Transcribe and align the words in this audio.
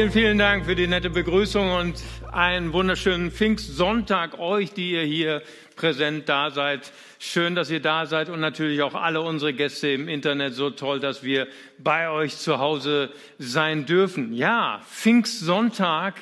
Vielen, 0.00 0.12
vielen 0.12 0.38
Dank 0.38 0.64
für 0.64 0.74
die 0.74 0.86
nette 0.86 1.10
Begrüßung 1.10 1.72
und 1.72 2.02
einen 2.32 2.72
wunderschönen 2.72 3.30
Pfingstsonntag 3.30 4.38
euch, 4.38 4.72
die 4.72 4.92
ihr 4.92 5.02
hier 5.02 5.42
präsent 5.76 6.26
da 6.26 6.50
seid. 6.50 6.90
Schön, 7.18 7.54
dass 7.54 7.68
ihr 7.68 7.80
da 7.80 8.06
seid 8.06 8.30
und 8.30 8.40
natürlich 8.40 8.80
auch 8.80 8.94
alle 8.94 9.20
unsere 9.20 9.52
Gäste 9.52 9.88
im 9.88 10.08
Internet. 10.08 10.54
So 10.54 10.70
toll, 10.70 11.00
dass 11.00 11.22
wir 11.22 11.48
bei 11.76 12.08
euch 12.08 12.38
zu 12.38 12.58
Hause 12.58 13.10
sein 13.38 13.84
dürfen. 13.84 14.32
Ja, 14.32 14.80
Pfingstsonntag. 14.90 16.14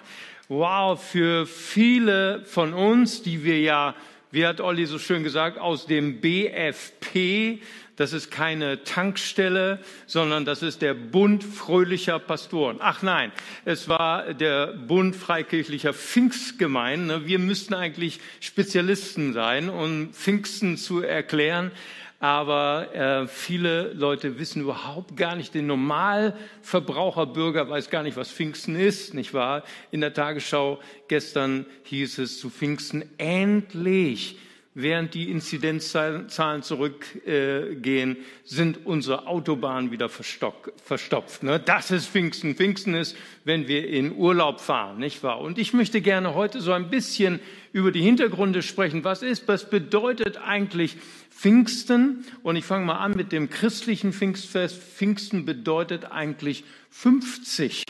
Wow, 0.48 1.00
für 1.00 1.46
viele 1.46 2.42
von 2.46 2.74
uns, 2.74 3.22
die 3.22 3.44
wir 3.44 3.60
ja, 3.60 3.94
wie 4.32 4.44
hat 4.44 4.60
Olli 4.60 4.86
so 4.86 4.98
schön 4.98 5.22
gesagt, 5.22 5.56
aus 5.56 5.86
dem 5.86 6.20
BFP, 6.20 7.60
das 7.98 8.12
ist 8.12 8.30
keine 8.30 8.84
Tankstelle, 8.84 9.80
sondern 10.06 10.44
das 10.44 10.62
ist 10.62 10.82
der 10.82 10.94
Bund 10.94 11.42
fröhlicher 11.42 12.20
Pastoren. 12.20 12.76
Ach 12.78 13.02
nein, 13.02 13.32
es 13.64 13.88
war 13.88 14.34
der 14.34 14.68
Bund 14.68 15.16
freikirchlicher 15.16 15.92
Pfingstgemeinden. 15.92 17.08
Ne? 17.08 17.26
Wir 17.26 17.40
müssten 17.40 17.74
eigentlich 17.74 18.20
Spezialisten 18.38 19.32
sein, 19.32 19.68
um 19.68 20.12
Pfingsten 20.12 20.76
zu 20.76 21.02
erklären. 21.02 21.72
Aber 22.20 22.94
äh, 22.94 23.26
viele 23.26 23.92
Leute 23.94 24.38
wissen 24.38 24.62
überhaupt 24.62 25.16
gar 25.16 25.34
nicht, 25.34 25.54
der 25.54 25.62
Normalverbraucherbürger 25.62 27.68
weiß 27.68 27.90
gar 27.90 28.04
nicht, 28.04 28.16
was 28.16 28.30
Pfingsten 28.30 28.76
ist, 28.76 29.12
nicht 29.12 29.34
wahr? 29.34 29.64
In 29.90 30.00
der 30.00 30.14
Tagesschau 30.14 30.78
gestern 31.08 31.66
hieß 31.84 32.18
es 32.18 32.38
zu 32.38 32.50
Pfingsten, 32.50 33.04
endlich 33.18 34.38
während 34.80 35.14
die 35.14 35.28
Inzidenzzahlen 35.30 36.62
zurückgehen, 36.62 38.16
sind 38.44 38.86
unsere 38.86 39.26
Autobahnen 39.26 39.90
wieder 39.90 40.08
verstopft. 40.08 41.42
Ne? 41.42 41.58
Das 41.58 41.90
ist 41.90 42.06
Pfingsten. 42.06 42.54
Pfingsten 42.54 42.94
ist, 42.94 43.16
wenn 43.44 43.66
wir 43.66 43.88
in 43.88 44.14
Urlaub 44.14 44.60
fahren, 44.60 44.98
nicht 44.98 45.24
wahr? 45.24 45.40
Und 45.40 45.58
ich 45.58 45.72
möchte 45.72 46.00
gerne 46.00 46.34
heute 46.34 46.60
so 46.60 46.72
ein 46.72 46.90
bisschen 46.90 47.40
über 47.72 47.90
die 47.90 48.02
Hintergründe 48.02 48.62
sprechen. 48.62 49.02
Was 49.02 49.22
ist, 49.22 49.48
was 49.48 49.68
bedeutet 49.68 50.36
eigentlich 50.36 50.96
Pfingsten? 51.30 52.24
Und 52.44 52.54
ich 52.54 52.64
fange 52.64 52.86
mal 52.86 52.98
an 52.98 53.16
mit 53.16 53.32
dem 53.32 53.50
christlichen 53.50 54.12
Pfingstfest. 54.12 54.80
Pfingsten 54.80 55.44
bedeutet 55.44 56.12
eigentlich 56.12 56.62
50. 56.90 57.84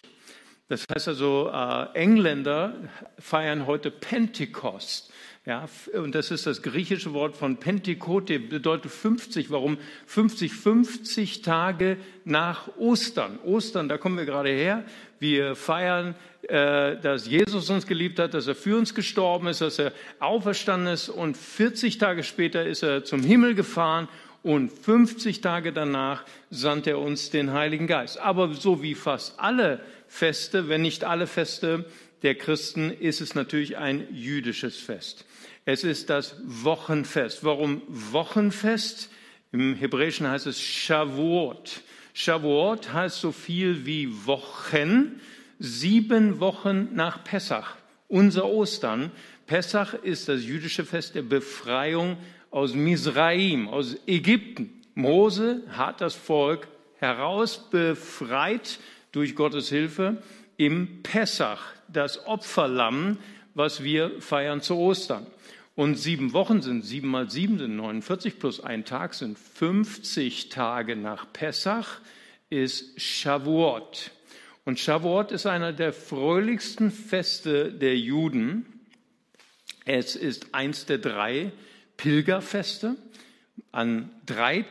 Das 0.68 0.84
heißt 0.90 1.08
also, 1.08 1.50
äh, 1.52 1.86
Engländer 1.94 2.74
feiern 3.18 3.66
heute 3.66 3.90
Pentecost. 3.90 5.12
Ja, 5.48 5.66
und 5.94 6.14
das 6.14 6.30
ist 6.30 6.46
das 6.46 6.60
griechische 6.60 7.14
Wort 7.14 7.34
von 7.34 7.56
Pentekote, 7.56 8.38
bedeutet 8.38 8.92
50. 8.92 9.50
Warum 9.50 9.78
50? 10.04 10.52
50 10.52 11.40
Tage 11.40 11.96
nach 12.26 12.68
Ostern. 12.76 13.38
Ostern, 13.46 13.88
da 13.88 13.96
kommen 13.96 14.18
wir 14.18 14.26
gerade 14.26 14.50
her. 14.50 14.84
Wir 15.20 15.56
feiern, 15.56 16.16
äh, 16.42 16.98
dass 16.98 17.26
Jesus 17.26 17.70
uns 17.70 17.86
geliebt 17.86 18.18
hat, 18.18 18.34
dass 18.34 18.46
er 18.46 18.56
für 18.56 18.76
uns 18.76 18.94
gestorben 18.94 19.46
ist, 19.46 19.62
dass 19.62 19.78
er 19.78 19.94
auferstanden 20.18 20.92
ist 20.92 21.08
und 21.08 21.34
40 21.34 21.96
Tage 21.96 22.24
später 22.24 22.66
ist 22.66 22.82
er 22.82 23.04
zum 23.04 23.22
Himmel 23.22 23.54
gefahren 23.54 24.06
und 24.42 24.70
50 24.70 25.40
Tage 25.40 25.72
danach 25.72 26.24
sandte 26.50 26.90
er 26.90 26.98
uns 26.98 27.30
den 27.30 27.54
Heiligen 27.54 27.86
Geist. 27.86 28.20
Aber 28.20 28.52
so 28.52 28.82
wie 28.82 28.94
fast 28.94 29.40
alle 29.40 29.80
Feste, 30.08 30.68
wenn 30.68 30.82
nicht 30.82 31.04
alle 31.04 31.26
Feste 31.26 31.86
der 32.22 32.34
Christen, 32.34 32.90
ist 32.90 33.22
es 33.22 33.34
natürlich 33.34 33.78
ein 33.78 34.08
jüdisches 34.12 34.76
Fest. 34.76 35.24
Es 35.70 35.84
ist 35.84 36.08
das 36.08 36.34
Wochenfest. 36.46 37.44
Warum 37.44 37.82
Wochenfest? 37.88 39.10
Im 39.52 39.74
Hebräischen 39.74 40.26
heißt 40.26 40.46
es 40.46 40.58
Shavuot. 40.58 41.82
Shavuot 42.14 42.94
heißt 42.94 43.20
so 43.20 43.32
viel 43.32 43.84
wie 43.84 44.08
Wochen. 44.24 45.20
Sieben 45.58 46.40
Wochen 46.40 46.94
nach 46.94 47.22
Pessach, 47.22 47.76
unser 48.06 48.46
Ostern. 48.46 49.12
Pessach 49.46 49.92
ist 49.92 50.30
das 50.30 50.42
jüdische 50.42 50.86
Fest 50.86 51.14
der 51.14 51.20
Befreiung 51.20 52.16
aus 52.50 52.72
Misraim, 52.72 53.68
aus 53.68 53.98
Ägypten. 54.06 54.72
Mose 54.94 55.64
hat 55.68 56.00
das 56.00 56.14
Volk 56.14 56.66
herausbefreit 56.98 58.78
durch 59.12 59.36
Gottes 59.36 59.68
Hilfe 59.68 60.22
im 60.56 61.02
Pessach, 61.02 61.60
das 61.88 62.26
Opferlamm, 62.26 63.18
was 63.52 63.84
wir 63.84 64.22
feiern 64.22 64.62
zu 64.62 64.76
Ostern. 64.76 65.26
Und 65.78 65.94
sieben 65.94 66.32
Wochen 66.32 66.60
sind 66.60 66.84
sieben 66.84 67.06
mal 67.06 67.30
sieben 67.30 67.56
sind 67.56 67.76
49 67.76 68.40
plus 68.40 68.58
ein 68.58 68.84
Tag 68.84 69.14
sind 69.14 69.38
50 69.38 70.48
Tage 70.48 70.96
nach 70.96 71.32
Pessach 71.32 72.00
ist 72.50 73.00
Shavuot. 73.00 74.10
Und 74.64 74.80
Shavuot 74.80 75.30
ist 75.30 75.46
einer 75.46 75.72
der 75.72 75.92
fröhlichsten 75.92 76.90
Feste 76.90 77.70
der 77.70 77.96
Juden. 77.96 78.66
Es 79.84 80.16
ist 80.16 80.52
eins 80.52 80.84
der 80.86 80.98
drei 80.98 81.52
Pilgerfeste. 81.96 82.96
An 83.70 84.10
drei 84.26 84.64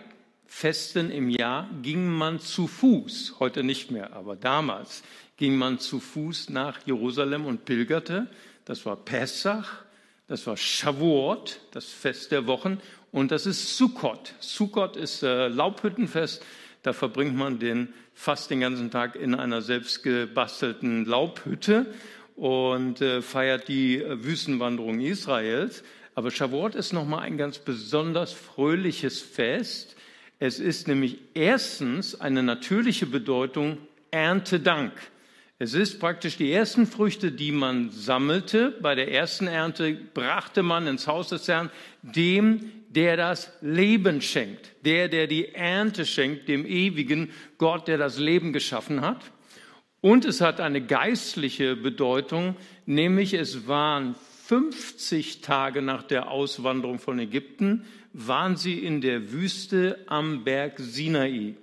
Festen 0.45 1.09
im 1.09 1.29
Jahr 1.29 1.69
ging 1.84 2.09
man 2.09 2.41
zu 2.41 2.68
Fuß, 2.68 3.35
heute 3.39 3.63
nicht 3.63 3.91
mehr, 3.91 4.12
aber 4.12 4.35
damals 4.35 5.03
ging 5.38 5.56
man 5.56 5.79
zu 5.79 6.01
Fuß 6.01 6.50
nach 6.50 6.85
Jerusalem 6.85 7.45
und 7.45 7.63
pilgerte. 7.63 8.28
Das 8.66 8.85
war 8.85 8.97
Pessach, 8.97 9.87
das 10.27 10.45
war 10.45 10.57
Shavuot, 10.57 11.61
das 11.71 11.85
Fest 11.85 12.31
der 12.31 12.47
Wochen, 12.47 12.79
und 13.11 13.31
das 13.31 13.45
ist 13.45 13.77
Sukkot. 13.77 14.33
Sukkot 14.39 14.97
ist 14.97 15.23
äh, 15.23 15.47
Laubhüttenfest. 15.47 16.43
Da 16.83 16.93
verbringt 16.93 17.35
man 17.35 17.59
den 17.59 17.93
fast 18.13 18.49
den 18.49 18.59
ganzen 18.59 18.91
Tag 18.91 19.15
in 19.15 19.35
einer 19.35 19.61
selbst 19.61 20.03
gebastelten 20.03 21.05
Laubhütte 21.05 21.88
und 22.35 23.01
äh, 23.01 23.21
feiert 23.21 23.67
die 23.67 24.01
äh, 24.01 24.23
Wüstenwanderung 24.23 24.99
Israels. 24.99 25.83
Aber 26.15 26.31
Shavuot 26.31 26.75
ist 26.75 26.94
nochmal 26.94 27.21
ein 27.21 27.38
ganz 27.38 27.59
besonders 27.59 28.33
fröhliches 28.33 29.21
Fest. 29.21 29.95
Es 30.39 30.59
ist 30.59 30.88
nämlich 30.88 31.19
erstens 31.33 32.19
eine 32.19 32.44
natürliche 32.44 33.05
Bedeutung 33.05 33.77
Erntedank. 34.11 34.94
Es 35.59 35.73
ist 35.73 36.00
praktisch 36.00 36.38
die 36.38 36.51
ersten 36.51 36.85
Früchte, 36.85 37.31
die 37.31 37.51
man 37.51 37.90
sammelte. 37.90 38.78
Bei 38.79 38.94
der 38.94 39.12
ersten 39.12 39.47
Ernte 39.47 39.97
brachte 40.13 40.62
man 40.62 40.85
ins 40.85 41.07
Haus 41.07 41.29
des 41.29 41.47
Herrn 41.47 41.72
dem, 42.03 42.72
der 42.90 43.18
das 43.18 43.51
Leben 43.62 44.22
schenkt. 44.22 44.72
Der, 44.85 45.07
der 45.07 45.25
die 45.25 45.56
Ernte 45.56 46.06
schenkt, 46.06 46.47
dem 46.47 46.63
ewigen 46.63 47.31
Gott, 47.57 47.88
der 47.88 47.97
das 47.97 48.19
Leben 48.19 48.53
geschaffen 48.53 49.01
hat. 49.01 49.31
Und 50.00 50.25
es 50.25 50.41
hat 50.41 50.62
eine 50.62 50.79
geistliche 50.79 51.75
Bedeutung, 51.75 52.56
nämlich 52.85 53.34
es 53.34 53.68
waren 53.68 54.13
50 54.45 55.41
Tage 55.41 55.81
nach 55.81 56.03
der 56.03 56.29
Auswanderung 56.29 57.00
von 57.00 57.18
Ägypten, 57.18 57.84
waren 58.13 58.57
sie 58.57 58.78
in 58.78 59.01
der 59.01 59.31
Wüste 59.31 59.97
am 60.06 60.44
Berg 60.44 60.78
Sinai. 60.78 61.56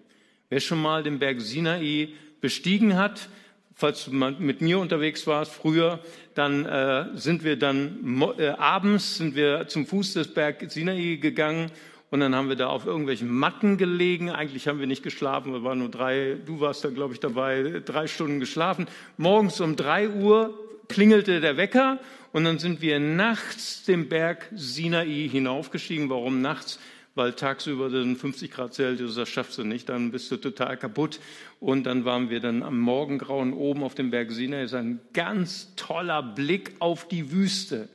Wer 0.49 0.61
schon 0.61 0.83
mal 0.83 1.05
den 1.05 1.21
Berg 1.21 1.41
Sinai 1.41 2.09
bestiegen 2.41 2.97
hat, 2.97 3.29
falls 3.75 4.05
du 4.05 4.13
mit 4.13 4.61
mir 4.61 4.79
unterwegs 4.79 5.27
warst 5.27 5.53
früher, 5.53 6.01
dann 6.35 6.65
äh, 6.65 7.07
sind 7.15 7.45
wir 7.45 7.59
dann 7.59 8.23
äh, 8.39 8.49
abends 8.51 9.17
sind 9.17 9.35
wir 9.35 9.69
zum 9.69 9.87
Fuß 9.87 10.15
des 10.15 10.33
Berg 10.33 10.71
Sinai 10.71 11.17
gegangen 11.21 11.71
und 12.11 12.21
dann 12.21 12.35
haben 12.35 12.49
wir 12.49 12.57
da 12.57 12.69
auf 12.69 12.87
irgendwelchen 12.87 13.29
Matten 13.29 13.77
gelegen. 13.77 14.31
Eigentlich 14.31 14.69
haben 14.69 14.79
wir 14.79 14.87
nicht 14.87 15.03
geschlafen, 15.03 15.53
wir 15.53 15.65
waren 15.65 15.81
nur 15.81 15.91
drei, 15.91 16.37
du 16.47 16.61
warst 16.61 16.85
da 16.85 16.91
glaube 16.91 17.15
ich 17.15 17.21
dabei, 17.21 17.83
drei 17.85 18.07
Stunden 18.07 18.41
geschlafen. 18.41 18.87
Morgens 19.17 19.61
um 19.61 19.77
drei 19.77 20.09
Uhr 20.09 20.59
klingelte 20.89 21.41
der 21.41 21.57
Wecker 21.57 21.99
und 22.33 22.45
dann 22.45 22.59
sind 22.59 22.81
wir 22.81 23.01
nachts 23.01 23.85
den 23.85 24.09
Berg 24.09 24.49
Sinai 24.55 25.29
hinaufgestiegen. 25.29 26.11
Warum 26.11 26.41
nachts? 26.41 26.79
Weil 27.15 27.33
tagsüber 27.35 27.91
sind 27.91 28.17
50 28.17 28.51
Grad 28.51 28.75
Celsius, 28.75 29.15
das 29.15 29.29
schaffst 29.29 29.59
du 29.59 29.65
nicht, 29.65 29.89
dann 29.89 30.11
bist 30.11 30.31
du 30.31 30.37
total 30.37 30.77
kaputt. 30.77 31.21
Und 31.61 31.85
dann 31.85 32.05
waren 32.05 32.31
wir 32.31 32.41
dann 32.41 32.63
am 32.63 32.79
Morgengrauen 32.81 33.53
oben 33.53 33.85
auf 33.85 33.95
dem 33.95 34.11
Berg 34.11 34.33
Sinai. 34.33 34.65
Ist 34.65 34.75
ein 34.75 35.01
ganz 35.13 35.75
toller 35.77 36.23
Blick 36.23 36.73
auf 36.81 37.07
die 37.07 37.31
Wüste. 37.31 37.89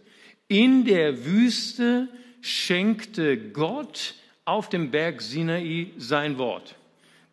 In 0.48 0.86
der 0.86 1.26
Wüste 1.26 2.08
schenkte 2.42 3.38
Gott 3.38 4.16
auf 4.46 4.70
dem 4.70 4.90
Berg 4.92 5.22
Sinai 5.22 5.92
sein 5.98 6.38
Wort. 6.38 6.76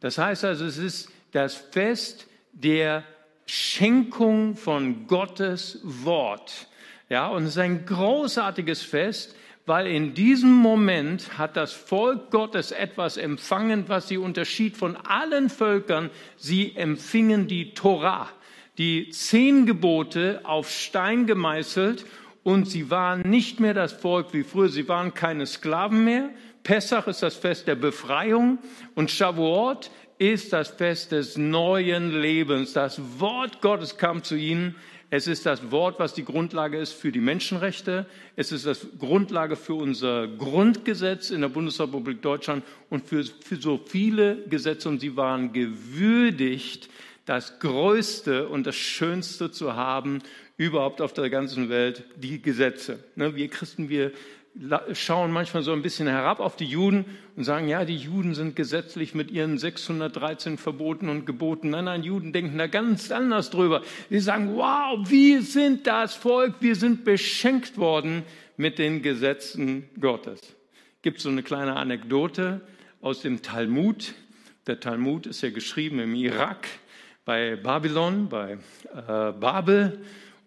Das 0.01 0.19
heißt 0.19 0.45
also, 0.45 0.65
es 0.65 0.79
ist 0.79 1.09
das 1.33 1.55
Fest 1.55 2.27
der 2.53 3.05
Schenkung 3.47 4.57
von 4.57 5.07
Gottes 5.07 5.81
Wort. 5.83 6.67
Ja, 7.09 7.29
und 7.29 7.45
es 7.45 7.51
ist 7.51 7.59
ein 7.59 7.87
großartiges 7.87 8.83
Fest 8.83 9.37
weil 9.67 9.89
in 9.89 10.15
diesem 10.15 10.53
Moment 10.53 11.39
hat 11.39 11.57
das 11.57 11.73
Volk 11.73 12.31
Gottes 12.31 12.71
etwas 12.71 13.17
empfangen, 13.17 13.89
was 13.89 14.07
sie 14.07 14.17
unterschied 14.17 14.77
von 14.77 14.97
allen 14.97 15.51
Völkern. 15.51 16.11
Sie 16.37 16.75
empfingen 16.77 17.49
die 17.49 17.75
Torah, 17.75 18.29
die 18.79 19.11
zehn 19.11 19.67
Gebote 19.67 20.41
auf 20.45 20.71
Stein 20.71 21.27
gemeißelt 21.27 22.07
und 22.45 22.71
sie 22.71 22.91
waren 22.91 23.29
nicht 23.29 23.59
mehr 23.59 23.75
das 23.75 23.93
Volk 23.93 24.33
wie 24.33 24.45
früher, 24.45 24.69
sie 24.69 24.89
waren 24.89 25.15
keine 25.15 25.47
Sklaven 25.47 26.05
mehr. 26.05 26.31
Pessach 26.63 27.09
ist 27.09 27.23
das 27.23 27.35
Fest 27.35 27.67
der 27.67 27.75
Befreiung 27.75 28.59
und 28.95 29.11
Shavuot 29.11 29.91
ist 30.19 30.53
das 30.53 30.69
Fest 30.69 31.13
des 31.13 31.37
neuen 31.37 32.13
Lebens. 32.13 32.73
Das 32.73 33.01
Wort 33.19 33.61
Gottes 33.61 33.99
kam 33.99 34.23
zu 34.23 34.37
ihnen 34.37 34.77
es 35.11 35.27
ist 35.29 35.47
das 35.47 35.71
Wort, 35.71 36.01
was 36.01 36.15
die 36.15 36.25
Grundlage 36.25 36.79
ist 36.79 36.93
für 36.93 37.13
die 37.13 37.21
Menschenrechte. 37.21 38.07
Es 38.35 38.51
ist 38.51 38.67
das 38.67 38.87
Grundlage 38.99 39.55
für 39.55 39.75
unser 39.75 40.27
Grundgesetz 40.27 41.31
in 41.31 41.43
der 41.43 41.49
Bundesrepublik 41.49 42.23
Deutschland 42.23 42.65
und 42.91 43.07
für, 43.07 43.25
für 43.25 43.57
so 43.57 43.81
viele 43.87 44.43
Gesetze. 44.49 44.89
Und 44.89 45.01
sie 45.01 45.17
waren 45.17 45.53
gewürdigt, 45.53 46.89
das 47.25 47.59
Größte 47.61 48.49
und 48.49 48.67
das 48.67 48.77
Schönste 48.77 49.51
zu 49.51 49.75
haben 49.75 50.23
überhaupt 50.57 51.01
auf 51.01 51.13
der 51.13 51.31
ganzen 51.31 51.69
Welt, 51.69 52.05
die 52.17 52.41
Gesetze. 52.41 52.99
Ne, 53.15 53.35
wir 53.37 53.49
Christen, 53.49 53.89
wir 53.89 54.13
schauen 54.93 55.33
manchmal 55.33 55.63
so 55.63 55.73
ein 55.73 55.83
bisschen 55.83 56.09
herab 56.09 56.41
auf 56.41 56.57
die 56.57 56.65
Juden 56.65 57.05
und 57.37 57.45
sagen, 57.45 57.69
ja, 57.69 57.85
die 57.85 57.97
Juden 57.97 58.35
sind 58.35 58.57
gesetzlich 58.57 59.15
mit 59.15 59.31
ihren 59.31 59.59
613 59.59 60.57
Verboten 60.57 61.09
und 61.09 61.27
Geboten. 61.27 61.71
Nein, 61.71 61.85
nein, 61.85 62.03
Juden 62.03 62.33
denken 62.33 62.57
da 62.57 62.67
ganz 62.67 63.11
anders 63.11 63.51
drüber. 63.51 63.83
Sie 64.09 64.21
sagen, 64.21 64.57
wow, 64.57 64.99
wir 65.11 65.43
sind 65.43 65.87
das 65.87 66.15
Volk, 66.15 66.55
wir 66.61 66.75
sind 66.75 67.05
beschenkt 67.05 67.77
worden 67.77 68.23
mit 68.57 68.79
den 68.79 69.03
Gesetzen 69.03 69.89
Gottes. 70.01 70.41
Gibt 71.03 71.21
so 71.21 71.29
eine 71.29 71.43
kleine 71.43 71.77
Anekdote 71.77 72.63
aus 73.03 73.21
dem 73.21 73.43
Talmud. 73.43 74.15
Der 74.67 74.81
Talmud 74.81 75.27
ist 75.27 75.43
ja 75.43 75.51
geschrieben 75.51 75.99
im 75.99 76.15
Irak 76.15 76.67
bei 77.27 77.57
Babylon, 77.57 78.29
bei 78.29 78.53
äh, 78.95 79.33
Babel. 79.33 80.01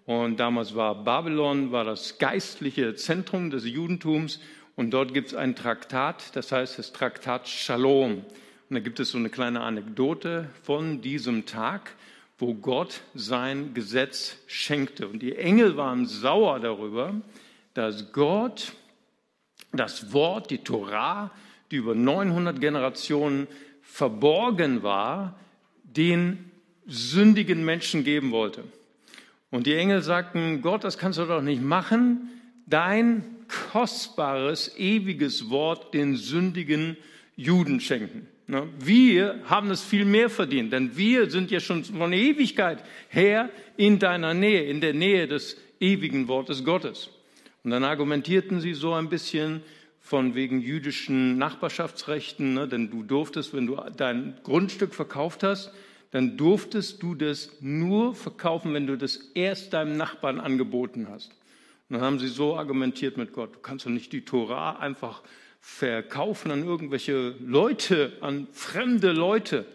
Und 0.09 0.39
damals 0.39 0.73
war 0.73 0.95
Babylon 0.95 1.71
war 1.71 1.85
das 1.85 2.17
geistliche 2.17 2.95
Zentrum 2.95 3.51
des 3.51 3.63
Judentums. 3.67 4.39
Und 4.75 4.89
dort 4.89 5.13
gibt 5.13 5.27
es 5.27 5.33
ein 5.35 5.55
Traktat, 5.55 6.35
das 6.35 6.51
heißt 6.51 6.79
das 6.79 6.93
Traktat 6.93 7.47
Shalom. 7.47 8.13
Und 8.13 8.25
da 8.73 8.79
gibt 8.79 8.99
es 8.99 9.11
so 9.11 9.19
eine 9.19 9.29
kleine 9.29 9.61
Anekdote 9.61 10.49
von 10.63 11.01
diesem 11.03 11.45
Tag, 11.45 11.91
wo 12.39 12.55
Gott 12.55 13.01
sein 13.13 13.75
Gesetz 13.75 14.37
schenkte. 14.47 15.07
Und 15.07 15.19
die 15.19 15.35
Engel 15.35 15.77
waren 15.77 16.07
sauer 16.07 16.59
darüber, 16.59 17.13
dass 17.75 18.11
Gott 18.11 18.73
das 19.73 20.11
Wort, 20.11 20.49
die 20.49 20.63
Torah, 20.63 21.29
die 21.69 21.75
über 21.75 21.93
900 21.93 22.59
Generationen 22.59 23.45
verborgen 23.83 24.81
war, 24.81 25.37
den 25.83 26.49
sündigen 26.87 27.63
Menschen 27.63 28.03
geben 28.03 28.31
wollte. 28.31 28.63
Und 29.51 29.65
die 29.65 29.75
Engel 29.75 30.01
sagten, 30.01 30.61
Gott, 30.61 30.83
das 30.83 30.97
kannst 30.97 31.19
du 31.19 31.25
doch 31.25 31.41
nicht 31.41 31.61
machen, 31.61 32.29
dein 32.67 33.23
kostbares, 33.71 34.77
ewiges 34.77 35.49
Wort 35.49 35.93
den 35.93 36.15
sündigen 36.15 36.97
Juden 37.35 37.79
schenken. 37.79 38.27
Ne? 38.47 38.67
Wir 38.79 39.41
haben 39.45 39.71
es 39.71 39.81
viel 39.81 40.05
mehr 40.05 40.29
verdient, 40.29 40.73
denn 40.73 40.97
wir 40.97 41.29
sind 41.29 41.51
ja 41.51 41.59
schon 41.59 41.83
von 41.83 42.13
Ewigkeit 42.13 42.83
her 43.09 43.49
in 43.77 43.99
deiner 43.99 44.33
Nähe, 44.33 44.63
in 44.63 44.81
der 44.81 44.93
Nähe 44.93 45.27
des 45.27 45.57
ewigen 45.79 46.27
Wortes 46.27 46.63
Gottes. 46.63 47.09
Und 47.63 47.71
dann 47.71 47.83
argumentierten 47.83 48.59
sie 48.61 48.73
so 48.73 48.93
ein 48.93 49.09
bisschen 49.09 49.61
von 49.99 50.33
wegen 50.33 50.61
jüdischen 50.61 51.37
Nachbarschaftsrechten, 51.37 52.53
ne? 52.53 52.67
denn 52.67 52.89
du 52.89 53.03
durftest, 53.03 53.53
wenn 53.53 53.67
du 53.67 53.79
dein 53.95 54.35
Grundstück 54.43 54.95
verkauft 54.95 55.43
hast, 55.43 55.71
dann 56.11 56.37
durftest 56.37 57.03
du 57.03 57.15
das 57.15 57.51
nur 57.59 58.15
verkaufen, 58.15 58.73
wenn 58.73 58.87
du 58.87 58.97
das 58.97 59.17
erst 59.35 59.73
deinem 59.73 59.97
Nachbarn 59.97 60.39
angeboten 60.39 61.07
hast. 61.09 61.31
Und 61.89 61.95
dann 61.95 62.01
haben 62.01 62.19
sie 62.19 62.27
so 62.27 62.57
argumentiert 62.57 63.17
mit 63.17 63.33
Gott, 63.33 63.55
du 63.55 63.59
kannst 63.59 63.85
doch 63.85 63.91
nicht 63.91 64.11
die 64.13 64.25
Tora 64.25 64.77
einfach 64.77 65.21
verkaufen 65.61 66.51
an 66.51 66.63
irgendwelche 66.63 67.35
Leute, 67.39 68.13
an 68.21 68.47
fremde 68.51 69.11
Leute. 69.11 69.65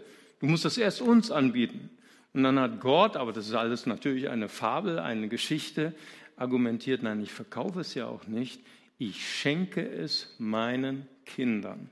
Du 0.40 0.46
musst 0.46 0.64
das 0.64 0.78
erst 0.78 1.02
uns 1.02 1.30
anbieten. 1.30 1.90
Und 2.32 2.42
dann 2.42 2.58
hat 2.58 2.80
Gott, 2.80 3.16
aber 3.16 3.32
das 3.32 3.46
ist 3.46 3.54
alles 3.54 3.86
natürlich 3.86 4.28
eine 4.28 4.48
Fabel, 4.48 4.98
eine 4.98 5.28
Geschichte, 5.28 5.94
argumentiert, 6.36 7.02
nein, 7.02 7.22
ich 7.22 7.30
verkaufe 7.30 7.80
es 7.80 7.94
ja 7.94 8.06
auch 8.06 8.26
nicht, 8.26 8.60
ich 8.98 9.24
schenke 9.24 9.86
es 9.86 10.34
meinen 10.38 11.06
Kindern. 11.26 11.90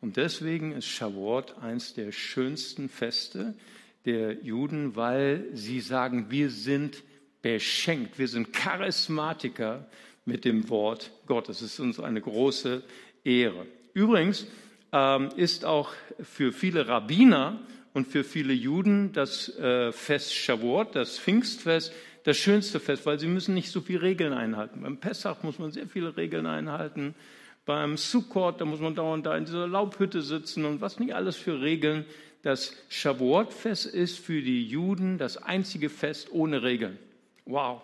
Und 0.00 0.16
deswegen 0.16 0.72
ist 0.72 0.86
Shavuot 0.86 1.58
eins 1.58 1.94
der 1.94 2.12
schönsten 2.12 2.88
Feste, 2.88 3.54
der 4.04 4.34
Juden, 4.44 4.96
weil 4.96 5.46
sie 5.52 5.80
sagen, 5.80 6.30
wir 6.30 6.50
sind 6.50 7.02
beschenkt, 7.42 8.18
wir 8.18 8.28
sind 8.28 8.52
Charismatiker 8.52 9.86
mit 10.24 10.44
dem 10.44 10.68
Wort 10.68 11.10
Gottes. 11.26 11.62
Es 11.62 11.74
ist 11.74 11.80
uns 11.80 12.00
eine 12.00 12.20
große 12.20 12.82
Ehre. 13.24 13.66
Übrigens 13.92 14.46
ähm, 14.92 15.30
ist 15.36 15.64
auch 15.64 15.92
für 16.22 16.52
viele 16.52 16.86
Rabbiner 16.86 17.60
und 17.92 18.06
für 18.06 18.24
viele 18.24 18.52
Juden 18.52 19.12
das 19.12 19.48
äh, 19.58 19.92
Fest 19.92 20.34
Shavuot, 20.34 20.94
das 20.94 21.18
Pfingstfest, 21.18 21.92
das 22.24 22.36
schönste 22.36 22.78
Fest, 22.78 23.06
weil 23.06 23.18
sie 23.18 23.26
müssen 23.26 23.54
nicht 23.54 23.70
so 23.70 23.80
viele 23.80 24.02
Regeln 24.02 24.32
einhalten. 24.32 24.82
Beim 24.82 24.98
Pessach 24.98 25.42
muss 25.42 25.58
man 25.58 25.72
sehr 25.72 25.86
viele 25.86 26.16
Regeln 26.16 26.46
einhalten. 26.46 27.14
Beim 27.68 27.98
Sukkot, 27.98 28.62
da 28.62 28.64
muss 28.64 28.80
man 28.80 28.94
dauernd 28.94 29.26
da 29.26 29.36
in 29.36 29.44
dieser 29.44 29.68
Laubhütte 29.68 30.22
sitzen 30.22 30.64
und 30.64 30.80
was 30.80 30.98
nicht 30.98 31.14
alles 31.14 31.36
für 31.36 31.60
Regeln 31.60 32.06
das 32.40 32.74
Shavuot-Fest 32.88 33.84
ist 33.84 34.18
für 34.18 34.40
die 34.40 34.66
Juden 34.66 35.18
das 35.18 35.36
einzige 35.36 35.90
Fest 35.90 36.32
ohne 36.32 36.62
Regeln. 36.62 36.98
Wow. 37.44 37.82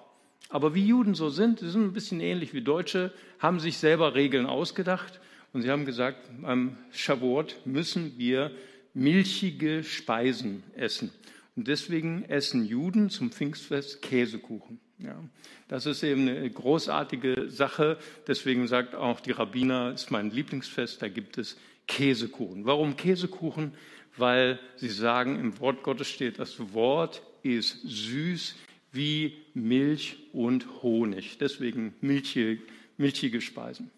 Aber 0.48 0.74
wie 0.74 0.86
Juden 0.86 1.14
so 1.14 1.28
sind, 1.28 1.60
die 1.60 1.68
sind 1.68 1.82
ein 1.82 1.92
bisschen 1.92 2.20
ähnlich 2.20 2.54
wie 2.54 2.62
Deutsche, 2.62 3.12
haben 3.38 3.60
sich 3.60 3.76
selber 3.76 4.14
Regeln 4.14 4.46
ausgedacht 4.46 5.20
und 5.52 5.60
sie 5.60 5.70
haben 5.70 5.84
gesagt, 5.84 6.30
am 6.44 6.78
Shavuot 6.90 7.56
müssen 7.66 8.16
wir 8.16 8.52
milchige 8.94 9.84
Speisen 9.84 10.62
essen. 10.76 11.10
Und 11.56 11.68
deswegen 11.68 12.24
essen 12.24 12.64
Juden 12.64 13.10
zum 13.10 13.30
Pfingstfest 13.30 14.00
Käsekuchen. 14.00 14.80
Ja, 14.98 15.22
das 15.68 15.86
ist 15.86 16.02
eben 16.02 16.28
eine 16.28 16.48
großartige 16.48 17.50
Sache. 17.50 17.98
Deswegen 18.26 18.68
sagt 18.68 18.94
auch 18.94 19.20
die 19.20 19.32
Rabbiner, 19.32 19.92
ist 19.92 20.10
mein 20.10 20.30
Lieblingsfest, 20.30 21.02
da 21.02 21.08
gibt 21.08 21.36
es 21.38 21.56
Käsekuchen. 21.86 22.64
Warum 22.64 22.96
Käsekuchen? 22.96 23.72
weil 24.16 24.58
sie 24.76 24.88
sagen, 24.88 25.38
im 25.38 25.58
Wort 25.60 25.82
Gottes 25.82 26.08
steht, 26.08 26.38
das 26.38 26.72
Wort 26.72 27.22
ist 27.42 27.80
süß 27.82 28.54
wie 28.92 29.38
Milch 29.54 30.16
und 30.32 30.82
Honig. 30.82 31.38
Deswegen 31.38 31.94
milchige, 32.00 32.62
milchige 32.96 33.40
Speisen. 33.40 33.90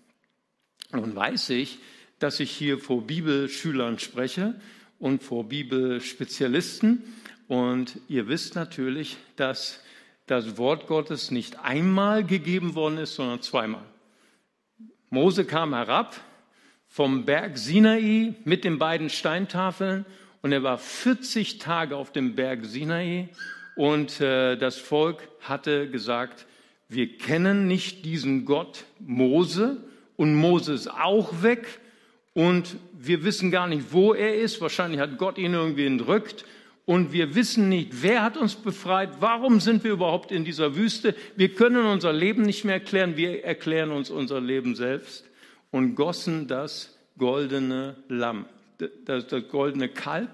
Nun 0.92 1.14
weiß 1.14 1.50
ich, 1.50 1.78
dass 2.18 2.40
ich 2.40 2.50
hier 2.50 2.78
vor 2.78 3.06
Bibelschülern 3.06 3.98
spreche 3.98 4.58
und 4.98 5.22
vor 5.22 5.48
Bibelspezialisten. 5.48 7.02
Und 7.46 7.98
ihr 8.08 8.28
wisst 8.28 8.54
natürlich, 8.54 9.16
dass 9.36 9.80
das 10.26 10.58
Wort 10.58 10.86
Gottes 10.86 11.30
nicht 11.30 11.60
einmal 11.60 12.24
gegeben 12.24 12.74
worden 12.74 12.98
ist, 12.98 13.14
sondern 13.14 13.42
zweimal. 13.42 13.84
Mose 15.10 15.44
kam 15.44 15.74
herab, 15.74 16.16
vom 16.88 17.24
Berg 17.24 17.58
Sinai 17.58 18.34
mit 18.44 18.64
den 18.64 18.78
beiden 18.78 19.10
Steintafeln 19.10 20.04
und 20.42 20.52
er 20.52 20.62
war 20.62 20.78
40 20.78 21.58
Tage 21.58 21.96
auf 21.96 22.12
dem 22.12 22.34
Berg 22.34 22.64
Sinai 22.64 23.28
und 23.76 24.20
äh, 24.20 24.56
das 24.56 24.78
Volk 24.78 25.28
hatte 25.40 25.90
gesagt, 25.90 26.46
wir 26.88 27.18
kennen 27.18 27.66
nicht 27.66 28.04
diesen 28.04 28.44
Gott 28.44 28.84
Mose 28.98 29.84
und 30.16 30.34
Mose 30.34 30.72
ist 30.72 30.88
auch 30.88 31.42
weg 31.42 31.80
und 32.32 32.76
wir 32.92 33.24
wissen 33.24 33.50
gar 33.50 33.66
nicht, 33.66 33.92
wo 33.92 34.14
er 34.14 34.36
ist. 34.36 34.60
Wahrscheinlich 34.60 35.00
hat 35.00 35.18
Gott 35.18 35.38
ihn 35.38 35.54
irgendwie 35.54 35.86
entrückt 35.86 36.44
und 36.86 37.12
wir 37.12 37.34
wissen 37.34 37.68
nicht, 37.68 38.02
wer 38.02 38.22
hat 38.22 38.36
uns 38.36 38.54
befreit, 38.54 39.10
warum 39.20 39.60
sind 39.60 39.82
wir 39.82 39.90
überhaupt 39.90 40.30
in 40.30 40.44
dieser 40.44 40.76
Wüste. 40.76 41.16
Wir 41.34 41.52
können 41.52 41.84
unser 41.84 42.12
Leben 42.12 42.42
nicht 42.42 42.64
mehr 42.64 42.74
erklären, 42.74 43.16
wir 43.16 43.44
erklären 43.44 43.90
uns 43.90 44.08
unser 44.08 44.40
Leben 44.40 44.76
selbst 44.76 45.24
und 45.72 45.96
gossen 45.96 46.46
das 46.46 46.96
goldene 47.18 47.96
Lamm, 48.08 48.46
das, 49.04 49.26
das 49.26 49.48
goldene 49.48 49.88
Kalb. 49.88 50.30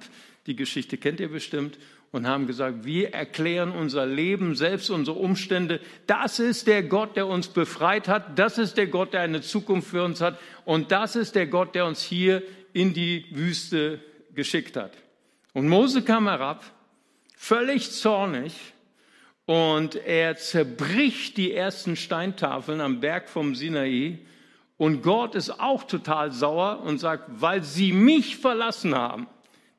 Die 0.47 0.55
Geschichte 0.55 0.99
kennt 0.99 1.21
ihr 1.21 1.31
bestimmt 1.31 1.79
und 2.11 2.27
haben 2.27 2.47
gesagt, 2.47 2.85
wir 2.85 3.15
erklären 3.15 3.71
unser 3.71 4.05
Leben, 4.05 4.55
selbst 4.55 4.91
unsere 4.91 5.17
Umstände. 5.17 5.81
Das 6.07 6.39
ist 6.39 6.67
der 6.67 6.83
Gott, 6.83 7.17
der 7.17 7.29
uns 7.29 7.49
befreit 7.49 8.09
hat. 8.09 8.39
Das 8.39 8.59
ist 8.59 8.77
der 8.77 8.89
Gott, 8.89 9.15
der 9.15 9.23
eine 9.23 9.41
Zukunft 9.41 9.89
für 9.89 10.05
uns 10.05 10.21
hat. 10.21 10.39
Und 10.67 10.93
das 10.93 11.17
ist 11.17 11.35
der 11.35 11.47
Gott, 11.47 11.75
der 11.75 11.87
uns 11.87 12.03
hier 12.03 12.43
in 12.75 12.93
die 12.93 13.25
Wüste 13.31 14.01
geschickt 14.35 14.77
hat. 14.77 14.93
Und 15.53 15.69
Mose 15.69 16.03
kam 16.03 16.29
herab, 16.29 16.65
völlig 17.37 17.91
zornig, 17.93 18.55
und 19.45 19.97
er 19.97 20.37
zerbricht 20.37 21.37
die 21.37 21.53
ersten 21.53 21.97
Steintafeln 21.97 22.81
am 22.81 23.01
Berg 23.01 23.29
vom 23.29 23.55
Sinai 23.55 24.21
und 24.83 25.03
Gott 25.03 25.37
ist 25.37 25.61
auch 25.61 25.85
total 25.85 26.33
sauer 26.33 26.81
und 26.85 26.99
sagt, 26.99 27.41
weil 27.41 27.63
sie 27.63 27.93
mich 27.93 28.37
verlassen 28.37 28.97
haben, 28.97 29.29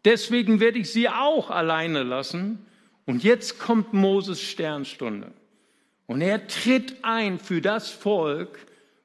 deswegen 0.06 0.62
werde 0.62 0.80
ich 0.80 0.94
sie 0.94 1.10
auch 1.10 1.50
alleine 1.50 2.04
lassen. 2.04 2.66
Und 3.06 3.22
jetzt 3.22 3.60
kommt 3.60 3.92
Moses 3.92 4.42
Sternstunde. 4.42 5.34
Und 6.06 6.22
er 6.22 6.48
tritt 6.48 7.04
ein 7.04 7.38
für 7.38 7.60
das 7.60 7.90
Volk, 7.90 8.58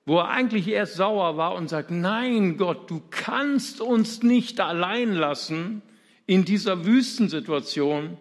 wo 0.06 0.18
er 0.18 0.28
eigentlich 0.28 0.68
erst 0.68 0.94
sauer 0.94 1.36
war 1.36 1.56
und 1.56 1.68
sagt, 1.68 1.90
nein 1.90 2.58
Gott, 2.58 2.88
du 2.88 3.02
kannst 3.10 3.80
uns 3.80 4.22
nicht 4.22 4.60
allein 4.60 5.12
lassen 5.12 5.82
in 6.28 6.44
dieser 6.44 6.84
Wüstensituation. 6.84 8.18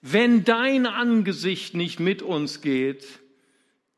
Wenn 0.00 0.44
dein 0.44 0.86
Angesicht 0.86 1.74
nicht 1.74 2.00
mit 2.00 2.22
uns 2.22 2.62
geht, 2.62 3.04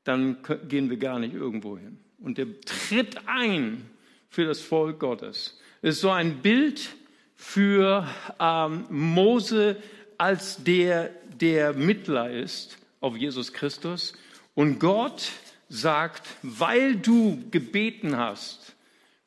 dann 0.03 0.39
gehen 0.67 0.89
wir 0.91 0.97
gar 0.97 1.19
nicht 1.21 1.35
irgendwo 1.35 1.79
hin. 1.79 1.99
Und 2.19 2.39
er 2.39 2.61
tritt 2.63 3.19
ein 3.27 3.89
für 4.31 4.47
das 4.47 4.61
Volk 4.61 4.99
Gottes. 4.99 5.61
Es 5.83 5.97
ist 5.97 6.01
so 6.01 6.11
ein 6.11 6.39
Bild 6.39 6.89
für 7.37 8.09
ähm, 8.41 8.87
Mose 8.89 9.77
als 10.17 10.65
der, 10.65 11.11
der 11.39 11.75
Mittler 11.75 12.31
ist 12.31 12.79
auf 13.01 13.17
Jesus 13.17 13.53
Christus. 13.53 14.15
Und 14.55 14.79
Gott 14.79 15.31
sagt, 15.69 16.27
weil 16.43 16.97
du 16.97 17.43
gebeten 17.51 18.17
hast 18.17 18.75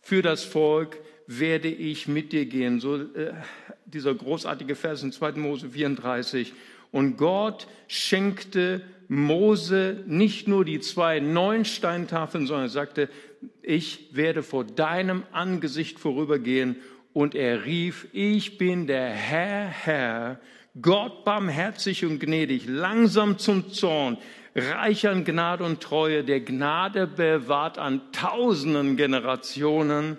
für 0.01 0.23
das 0.23 0.43
Volk, 0.43 0.97
werde 1.27 1.69
ich 1.69 2.07
mit 2.07 2.31
dir 2.33 2.45
gehen. 2.45 2.79
So 2.79 2.97
äh, 2.97 3.33
dieser 3.93 4.13
großartige 4.13 4.75
Vers 4.75 5.03
in 5.03 5.11
2. 5.11 5.33
Mose 5.33 5.69
34. 5.69 6.53
Und 6.91 7.17
Gott 7.17 7.67
schenkte 7.87 8.81
Mose 9.07 10.03
nicht 10.07 10.47
nur 10.47 10.65
die 10.65 10.79
zwei 10.79 11.19
neuen 11.19 11.65
Steintafeln, 11.65 12.47
sondern 12.47 12.69
sagte, 12.69 13.09
ich 13.61 14.09
werde 14.11 14.43
vor 14.43 14.63
deinem 14.63 15.23
Angesicht 15.31 15.99
vorübergehen. 15.99 16.77
Und 17.13 17.35
er 17.35 17.65
rief, 17.65 18.07
ich 18.11 18.57
bin 18.57 18.87
der 18.87 19.09
Herr, 19.09 19.67
Herr, 19.67 20.39
Gott 20.81 21.23
barmherzig 21.25 22.03
und 22.05 22.19
gnädig, 22.19 22.65
langsam 22.67 23.37
zum 23.37 23.69
Zorn, 23.71 24.17
reich 24.55 25.07
an 25.07 25.23
Gnade 25.23 25.63
und 25.63 25.81
Treue, 25.81 26.23
der 26.23 26.39
Gnade 26.41 27.05
bewahrt 27.05 27.77
an 27.77 28.01
tausenden 28.11 28.97
Generationen, 28.97 30.17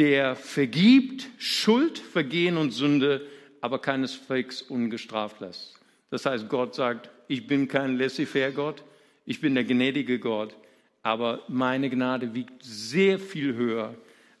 der 0.00 0.34
vergibt 0.34 1.28
Schuld, 1.36 1.98
Vergehen 1.98 2.56
und 2.56 2.70
Sünde, 2.70 3.26
aber 3.60 3.78
keineswegs 3.78 4.62
ungestraft 4.62 5.40
lässt. 5.40 5.78
Das 6.08 6.24
heißt, 6.24 6.48
Gott 6.48 6.74
sagt, 6.74 7.10
ich 7.28 7.46
bin 7.46 7.68
kein 7.68 7.98
Laissez-faire-Gott, 7.98 8.82
ich 9.26 9.42
bin 9.42 9.54
der 9.54 9.64
gnädige 9.64 10.18
Gott, 10.18 10.56
aber 11.02 11.42
meine 11.48 11.90
Gnade 11.90 12.32
wiegt 12.32 12.64
sehr 12.64 13.18
viel 13.18 13.54
höher 13.54 13.94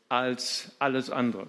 als 0.08 0.74
alles 0.78 1.10
andere. 1.10 1.48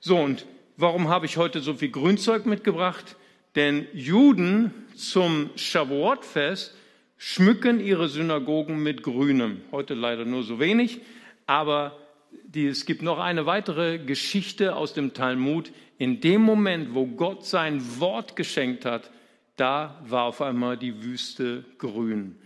So, 0.00 0.18
und 0.18 0.44
warum 0.76 1.08
habe 1.08 1.24
ich 1.24 1.38
heute 1.38 1.60
so 1.60 1.72
viel 1.72 1.90
Grünzeug 1.90 2.44
mitgebracht? 2.44 3.16
Denn 3.56 3.86
Juden 3.94 4.74
zum 4.94 5.48
Shavuot-Fest 5.56 6.74
schmücken 7.16 7.80
ihre 7.80 8.10
Synagogen 8.10 8.82
mit 8.82 9.02
Grünem. 9.02 9.62
Heute 9.72 9.94
leider 9.94 10.26
nur 10.26 10.42
so 10.42 10.60
wenig, 10.60 11.00
aber 11.46 11.96
die, 12.44 12.66
es 12.66 12.84
gibt 12.84 13.02
noch 13.02 13.18
eine 13.18 13.46
weitere 13.46 13.98
Geschichte 13.98 14.74
aus 14.74 14.92
dem 14.94 15.14
Talmud. 15.14 15.72
In 15.98 16.20
dem 16.20 16.42
Moment, 16.42 16.94
wo 16.94 17.06
Gott 17.06 17.46
sein 17.46 17.82
Wort 18.00 18.36
geschenkt 18.36 18.84
hat, 18.84 19.10
da 19.56 20.00
war 20.06 20.24
auf 20.24 20.40
einmal 20.40 20.76
die 20.76 21.02
Wüste 21.02 21.64
grün. 21.78 22.36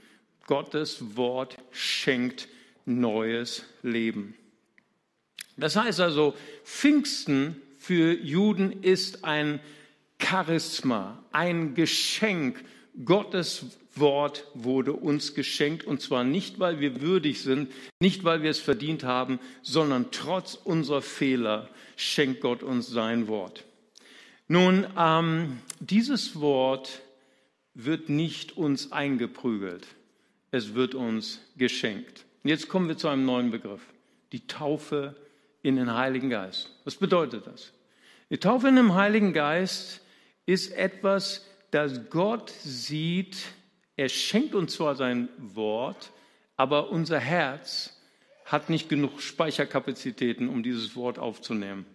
Gottes 0.47 1.17
Wort 1.17 1.57
schenkt 1.71 2.49
neues 2.85 3.65
Leben. 3.83 4.35
Das 5.57 5.77
heißt 5.77 6.01
also, 6.01 6.35
Pfingsten 6.65 7.57
für 7.79 8.13
Juden 8.13 8.83
ist 8.83 9.25
ein 9.25 9.61
Charisma, 10.19 11.23
ein 11.33 11.75
Geschenk. 11.75 12.65
Gottes 13.05 13.79
Wort 13.99 14.47
wurde 14.55 14.93
uns 14.93 15.35
geschenkt 15.35 15.85
und 15.85 16.01
zwar 16.01 16.25
nicht, 16.25 16.59
weil 16.59 16.81
wir 16.81 17.01
würdig 17.01 17.43
sind, 17.43 17.73
nicht, 18.01 18.25
weil 18.25 18.43
wir 18.43 18.51
es 18.51 18.61
verdient 18.61 19.05
haben, 19.05 19.39
sondern 19.63 20.11
trotz 20.11 20.55
unserer 20.55 21.03
Fehler 21.03 21.69
schenkt 21.97 22.41
Gott 22.41 22.63
uns 22.63 22.89
sein 22.89 23.29
Wort. 23.29 23.65
Nun, 24.49 24.87
ähm, 24.99 25.59
dieses 25.81 26.41
Wort 26.41 27.03
wird 27.75 28.09
nicht 28.09 28.57
uns 28.57 28.93
eingeprügelt, 28.93 29.87
es 30.51 30.75
wird 30.75 30.95
uns 30.95 31.41
geschenkt. 31.57 32.25
Und 32.43 32.51
jetzt 32.51 32.69
kommen 32.69 32.89
wir 32.89 32.97
zu 32.97 33.09
einem 33.09 33.25
neuen 33.25 33.51
Begriff, 33.51 33.81
die 34.33 34.47
Taufe 34.47 35.17
in 35.63 35.77
den 35.77 35.93
Heiligen 35.95 36.31
Geist. 36.31 36.71
Was 36.85 36.97
bedeutet 36.97 37.47
das? 37.47 37.73
Die 38.31 38.39
Taufe 38.39 38.69
in 38.69 38.77
den 38.77 38.95
Heiligen 38.95 39.33
Geist 39.33 40.01
ist 40.47 40.73
etwas, 40.73 41.47
das 41.71 42.11
Gott 42.11 42.51
sieht, 42.63 43.37
er 43.97 44.09
schenkt 44.09 44.55
uns 44.55 44.75
zwar 44.75 44.95
sein 44.95 45.29
Wort, 45.39 46.13
aber 46.57 46.91
unser 46.91 47.19
Herz 47.19 48.01
hat 48.45 48.71
nicht 48.71 48.89
genug 48.89 49.21
Speicherkapazitäten, 49.21 50.49
um 50.49 50.63
dieses 50.63 50.97
Wort 50.97 51.19
aufzunehmen. 51.19 51.87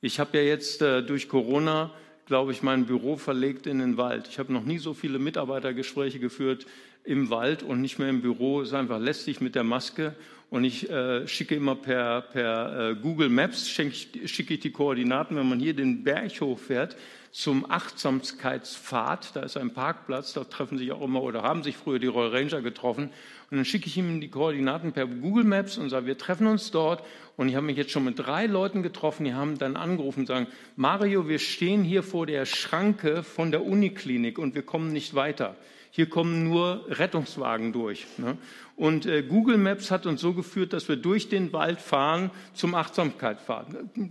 Ich 0.00 0.18
habe 0.18 0.38
ja 0.38 0.44
jetzt 0.44 0.80
äh, 0.82 1.02
durch 1.02 1.28
Corona 1.28 1.92
glaube 2.30 2.52
ich, 2.52 2.62
mein 2.62 2.86
Büro 2.86 3.16
verlegt 3.16 3.66
in 3.66 3.80
den 3.80 3.96
Wald. 3.96 4.28
Ich 4.28 4.38
habe 4.38 4.52
noch 4.52 4.62
nie 4.62 4.78
so 4.78 4.94
viele 4.94 5.18
Mitarbeitergespräche 5.18 6.20
geführt 6.20 6.64
im 7.02 7.28
Wald 7.28 7.64
und 7.64 7.80
nicht 7.80 7.98
mehr 7.98 8.08
im 8.08 8.22
Büro. 8.22 8.60
Es 8.60 8.68
ist 8.68 8.74
einfach 8.74 9.00
lästig 9.00 9.40
mit 9.40 9.56
der 9.56 9.64
Maske. 9.64 10.14
Und 10.50 10.64
ich 10.64 10.90
äh, 10.90 11.28
schicke 11.28 11.54
immer 11.54 11.76
per, 11.76 12.22
per 12.22 12.90
äh, 12.90 12.94
Google 12.96 13.28
Maps, 13.28 13.68
schicke, 13.68 14.26
schicke 14.26 14.54
ich 14.54 14.60
die 14.60 14.72
Koordinaten, 14.72 15.36
wenn 15.36 15.48
man 15.48 15.60
hier 15.60 15.74
den 15.74 16.02
Berg 16.02 16.40
hochfährt, 16.40 16.96
zum 17.30 17.70
Achtsamkeitspfad. 17.70 19.36
Da 19.36 19.42
ist 19.42 19.56
ein 19.56 19.72
Parkplatz, 19.72 20.32
da 20.32 20.42
treffen 20.42 20.76
sich 20.76 20.90
auch 20.90 21.02
immer 21.02 21.22
oder 21.22 21.42
haben 21.42 21.62
sich 21.62 21.76
früher 21.76 22.00
die 22.00 22.08
Royal 22.08 22.34
Ranger 22.34 22.62
getroffen. 22.62 23.10
Und 23.50 23.56
dann 23.58 23.64
schicke 23.64 23.86
ich 23.86 23.96
ihm 23.96 24.20
die 24.20 24.28
Koordinaten 24.28 24.92
per 24.92 25.06
Google 25.06 25.44
Maps 25.44 25.78
und 25.78 25.88
sage, 25.88 26.06
wir 26.06 26.18
treffen 26.18 26.48
uns 26.48 26.72
dort. 26.72 27.04
Und 27.36 27.48
ich 27.48 27.54
habe 27.54 27.66
mich 27.66 27.76
jetzt 27.76 27.92
schon 27.92 28.04
mit 28.04 28.18
drei 28.18 28.46
Leuten 28.46 28.82
getroffen, 28.82 29.24
die 29.24 29.34
haben 29.34 29.56
dann 29.56 29.76
angerufen 29.76 30.20
und 30.20 30.26
sagen, 30.26 30.48
Mario, 30.74 31.28
wir 31.28 31.38
stehen 31.38 31.84
hier 31.84 32.02
vor 32.02 32.26
der 32.26 32.44
Schranke 32.44 33.22
von 33.22 33.52
der 33.52 33.64
Uniklinik 33.64 34.36
und 34.36 34.56
wir 34.56 34.62
kommen 34.62 34.92
nicht 34.92 35.14
weiter. 35.14 35.56
Hier 35.90 36.08
kommen 36.08 36.44
nur 36.44 36.86
Rettungswagen 36.88 37.72
durch. 37.72 38.06
Ne? 38.18 38.38
Und 38.76 39.06
äh, 39.06 39.22
Google 39.22 39.58
Maps 39.58 39.90
hat 39.90 40.06
uns 40.06 40.20
so 40.20 40.32
geführt, 40.32 40.72
dass 40.72 40.88
wir 40.88 40.96
durch 40.96 41.28
den 41.28 41.52
Wald 41.52 41.80
fahren 41.80 42.30
zum 42.54 42.74
Achtsamkeitspfad. 42.74 43.66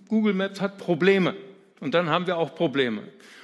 Google 0.08 0.34
Maps 0.34 0.62
hat 0.62 0.78
Probleme. 0.78 1.36
Und 1.80 1.94
dann 1.94 2.10
haben 2.10 2.28
wir 2.28 2.38
auch 2.38 2.56
Probleme. 2.56 3.04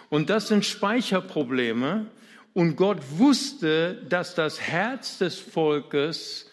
Und 0.10 0.30
das 0.30 0.50
sind 0.50 0.65
Speicherprobleme, 0.65 2.08
und 2.56 2.77
Gott 2.77 3.00
wusste, 3.18 4.01
dass 4.08 4.34
das 4.34 4.62
Herz 4.62 5.18
des 5.18 5.38
Volkes 5.38 6.50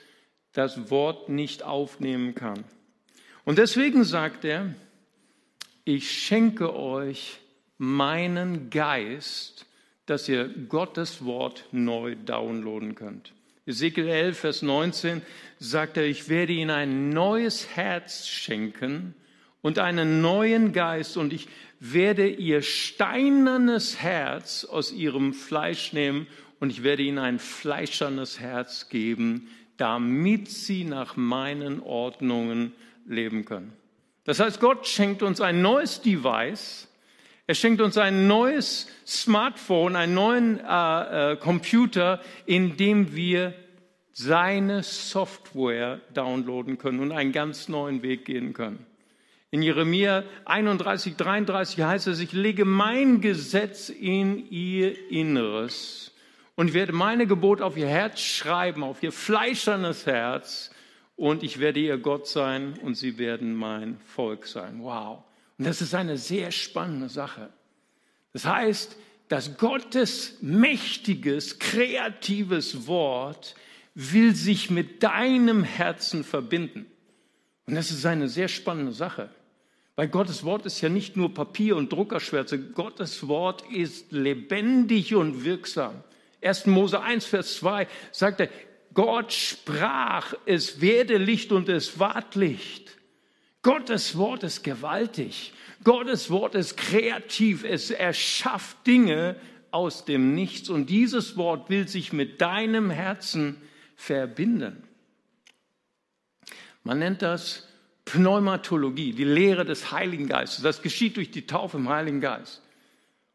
das 0.52 0.90
Wort 0.90 1.28
nicht 1.28 1.62
aufnehmen 1.62 2.34
kann. 2.34 2.64
Und 3.44 3.58
deswegen 3.58 4.02
sagt 4.02 4.44
er, 4.44 4.74
ich 5.84 6.10
schenke 6.10 6.74
euch 6.74 7.38
meinen 7.78 8.68
Geist, 8.68 9.64
dass 10.12 10.28
ihr 10.28 10.46
Gottes 10.68 11.24
Wort 11.24 11.64
neu 11.72 12.16
downloaden 12.16 12.94
könnt. 12.94 13.32
Ezekiel 13.64 14.08
11, 14.08 14.38
Vers 14.38 14.60
19 14.60 15.22
sagt 15.58 15.96
er, 15.96 16.04
ich 16.04 16.28
werde 16.28 16.52
ihnen 16.52 16.68
ein 16.68 17.08
neues 17.08 17.74
Herz 17.74 18.28
schenken 18.28 19.14
und 19.62 19.78
einen 19.78 20.20
neuen 20.20 20.74
Geist 20.74 21.16
und 21.16 21.32
ich 21.32 21.48
werde 21.80 22.28
ihr 22.28 22.60
steinernes 22.60 24.02
Herz 24.02 24.66
aus 24.66 24.92
ihrem 24.92 25.32
Fleisch 25.32 25.94
nehmen 25.94 26.26
und 26.60 26.68
ich 26.68 26.82
werde 26.82 27.04
ihnen 27.04 27.18
ein 27.18 27.38
fleischernes 27.38 28.38
Herz 28.38 28.90
geben, 28.90 29.48
damit 29.78 30.50
sie 30.50 30.84
nach 30.84 31.16
meinen 31.16 31.80
Ordnungen 31.80 32.72
leben 33.06 33.46
können. 33.46 33.72
Das 34.24 34.40
heißt, 34.40 34.60
Gott 34.60 34.86
schenkt 34.86 35.22
uns 35.22 35.40
ein 35.40 35.62
neues 35.62 36.02
Device, 36.02 36.86
er 37.46 37.54
schenkt 37.54 37.80
uns 37.80 37.98
ein 37.98 38.28
neues 38.28 38.88
Smartphone, 39.06 39.96
einen 39.96 40.14
neuen 40.14 40.60
äh, 40.60 41.32
äh, 41.32 41.36
Computer, 41.36 42.20
in 42.46 42.76
dem 42.76 43.14
wir 43.16 43.54
seine 44.12 44.82
Software 44.82 46.00
downloaden 46.14 46.78
können 46.78 47.00
und 47.00 47.12
einen 47.12 47.32
ganz 47.32 47.68
neuen 47.68 48.02
Weg 48.02 48.24
gehen 48.26 48.52
können. 48.52 48.86
In 49.50 49.62
Jeremia 49.62 50.24
31, 50.44 51.16
33 51.16 51.82
heißt 51.82 52.06
es, 52.06 52.20
ich 52.20 52.32
lege 52.32 52.64
mein 52.64 53.20
Gesetz 53.20 53.88
in 53.88 54.50
ihr 54.50 55.10
Inneres 55.10 56.14
und 56.54 56.74
werde 56.74 56.92
meine 56.92 57.26
Gebot 57.26 57.60
auf 57.60 57.76
ihr 57.76 57.88
Herz 57.88 58.20
schreiben, 58.20 58.82
auf 58.84 59.02
ihr 59.02 59.12
fleischernes 59.12 60.06
Herz 60.06 60.70
und 61.16 61.42
ich 61.42 61.58
werde 61.58 61.80
ihr 61.80 61.98
Gott 61.98 62.28
sein 62.28 62.78
und 62.82 62.94
sie 62.94 63.18
werden 63.18 63.54
mein 63.54 63.98
Volk 64.00 64.46
sein. 64.46 64.78
Wow. 64.80 65.24
Und 65.58 65.66
das 65.66 65.80
ist 65.80 65.94
eine 65.94 66.16
sehr 66.16 66.50
spannende 66.50 67.08
Sache. 67.08 67.50
Das 68.32 68.44
heißt, 68.44 68.96
dass 69.28 69.56
Gottes 69.56 70.38
mächtiges, 70.40 71.58
kreatives 71.58 72.86
Wort 72.86 73.54
will 73.94 74.34
sich 74.34 74.70
mit 74.70 75.02
deinem 75.02 75.64
Herzen 75.64 76.24
verbinden. 76.24 76.86
Und 77.66 77.74
das 77.74 77.90
ist 77.90 78.04
eine 78.06 78.28
sehr 78.28 78.48
spannende 78.48 78.92
Sache. 78.92 79.30
Weil 79.94 80.08
Gottes 80.08 80.44
Wort 80.44 80.66
ist 80.66 80.80
ja 80.80 80.88
nicht 80.88 81.16
nur 81.16 81.34
Papier 81.34 81.76
und 81.76 81.92
Druckerschwärze. 81.92 82.58
Gottes 82.58 83.28
Wort 83.28 83.62
ist 83.70 84.10
lebendig 84.12 85.14
und 85.14 85.44
wirksam. 85.44 86.02
1. 86.42 86.66
Mose 86.66 87.00
1, 87.00 87.24
Vers 87.26 87.56
2 87.56 87.86
sagt 88.10 88.40
er, 88.40 88.48
Gott 88.94 89.32
sprach, 89.32 90.34
es 90.44 90.80
werde 90.80 91.18
Licht 91.18 91.52
und 91.52 91.68
es 91.68 91.98
ward 91.98 92.34
Licht. 92.34 92.98
Gottes 93.62 94.16
Wort 94.18 94.42
ist 94.42 94.64
gewaltig. 94.64 95.52
Gottes 95.84 96.30
Wort 96.30 96.54
ist 96.56 96.76
kreativ. 96.76 97.64
Es 97.64 97.90
erschafft 97.90 98.84
Dinge 98.86 99.36
aus 99.70 100.04
dem 100.04 100.34
Nichts. 100.34 100.68
Und 100.68 100.90
dieses 100.90 101.36
Wort 101.36 101.70
will 101.70 101.86
sich 101.86 102.12
mit 102.12 102.40
deinem 102.40 102.90
Herzen 102.90 103.56
verbinden. 103.94 104.82
Man 106.82 106.98
nennt 106.98 107.22
das 107.22 107.68
Pneumatologie, 108.04 109.12
die 109.12 109.24
Lehre 109.24 109.64
des 109.64 109.92
Heiligen 109.92 110.26
Geistes. 110.26 110.62
Das 110.62 110.82
geschieht 110.82 111.16
durch 111.16 111.30
die 111.30 111.46
Taufe 111.46 111.76
im 111.76 111.88
Heiligen 111.88 112.20
Geist. 112.20 112.62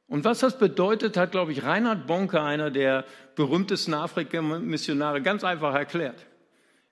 Und 0.07 0.25
was 0.25 0.39
das 0.39 0.57
bedeutet, 0.57 1.15
hat, 1.15 1.31
glaube 1.31 1.53
ich, 1.53 1.63
Reinhard 1.63 2.05
Bonke, 2.05 2.41
einer 2.41 2.69
der 2.69 3.05
berühmtesten 3.35 3.93
Afrika-Missionare, 3.93 5.21
ganz 5.21 5.45
einfach 5.45 5.73
erklärt. 5.73 6.25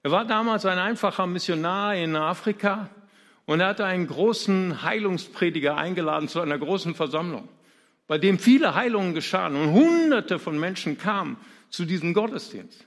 Er 0.03 0.11
war 0.11 0.25
damals 0.25 0.65
ein 0.65 0.79
einfacher 0.79 1.27
Missionar 1.27 1.95
in 1.95 2.15
Afrika 2.15 2.89
und 3.45 3.59
er 3.59 3.67
hatte 3.67 3.85
einen 3.85 4.07
großen 4.07 4.81
Heilungsprediger 4.81 5.77
eingeladen 5.77 6.27
zu 6.27 6.41
einer 6.41 6.57
großen 6.57 6.95
Versammlung, 6.95 7.47
bei 8.07 8.17
dem 8.17 8.39
viele 8.39 8.75
Heilungen 8.75 9.13
geschahen 9.13 9.55
und 9.55 9.71
Hunderte 9.71 10.39
von 10.39 10.59
Menschen 10.59 10.97
kamen 10.97 11.37
zu 11.69 11.85
diesem 11.85 12.13
Gottesdienst. 12.13 12.85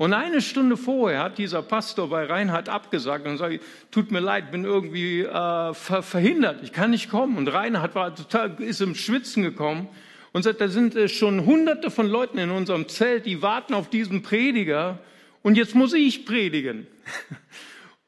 Und 0.00 0.14
eine 0.14 0.40
Stunde 0.40 0.78
vorher 0.78 1.22
hat 1.22 1.36
dieser 1.36 1.60
Pastor 1.60 2.08
bei 2.08 2.24
Reinhard 2.24 2.70
abgesagt 2.70 3.26
und 3.26 3.36
sagt, 3.36 3.60
tut 3.90 4.10
mir 4.10 4.20
leid, 4.20 4.50
bin 4.50 4.64
irgendwie 4.64 5.20
äh, 5.20 5.74
ver 5.74 6.02
verhindert, 6.02 6.62
ich 6.62 6.72
kann 6.72 6.90
nicht 6.90 7.10
kommen. 7.10 7.36
Und 7.36 7.48
Reinhard 7.48 7.94
war 7.94 8.14
total, 8.14 8.56
ist 8.62 8.80
im 8.80 8.94
Schwitzen 8.94 9.42
gekommen 9.42 9.88
und 10.32 10.42
sagt, 10.42 10.62
da 10.62 10.68
sind 10.68 10.96
äh, 10.96 11.06
schon 11.06 11.44
hunderte 11.44 11.90
von 11.90 12.06
Leuten 12.06 12.38
in 12.38 12.50
unserem 12.50 12.88
Zelt, 12.88 13.26
die 13.26 13.42
warten 13.42 13.74
auf 13.74 13.90
diesen 13.90 14.22
Prediger 14.22 14.98
und 15.42 15.56
jetzt 15.56 15.74
muss 15.74 15.92
ich 15.92 16.24
predigen. 16.24 16.86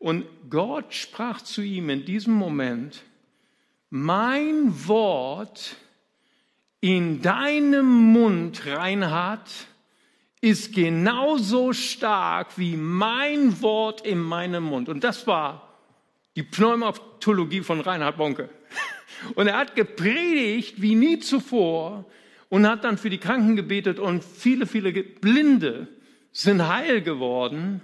Und 0.03 0.27
Gott 0.51 0.95
sprach 0.95 1.43
zu 1.43 1.63
ihm 1.63 1.89
in 1.89 2.05
diesem 2.05 2.35
Moment, 2.35 3.05
mein 3.89 4.89
Wort 4.89 5.77
in 6.81 7.23
deinem 7.23 7.87
Mund, 8.13 8.67
Reinhard, 8.67 9.49
ist 10.41 10.75
genauso 10.75 11.73
stark 11.73 12.59
wie 12.59 12.77
mein 12.77 13.63
Wort 13.63 14.05
in 14.05 14.21
meinem 14.21 14.65
Mund. 14.65 14.89
Und 14.89 15.05
das 15.05 15.29
war 15.29 15.79
die 16.35 16.43
Pneumatologie 16.43 17.61
von 17.61 17.81
Reinhard 17.81 18.17
Bonke. 18.17 18.49
Und 19.37 19.47
er 19.47 19.57
hat 19.57 19.77
gepredigt 19.77 20.83
wie 20.83 20.97
nie 20.97 21.21
zuvor 21.21 22.07
und 22.49 22.67
hat 22.67 22.83
dann 22.83 22.99
für 22.99 23.09
die 23.09 23.19
Kranken 23.19 23.55
gebetet 23.55 24.01
und 24.01 24.25
viele, 24.25 24.67
viele 24.67 24.93
Blinde 24.93 25.87
sind 26.33 26.67
heil 26.67 27.03
geworden. 27.03 27.83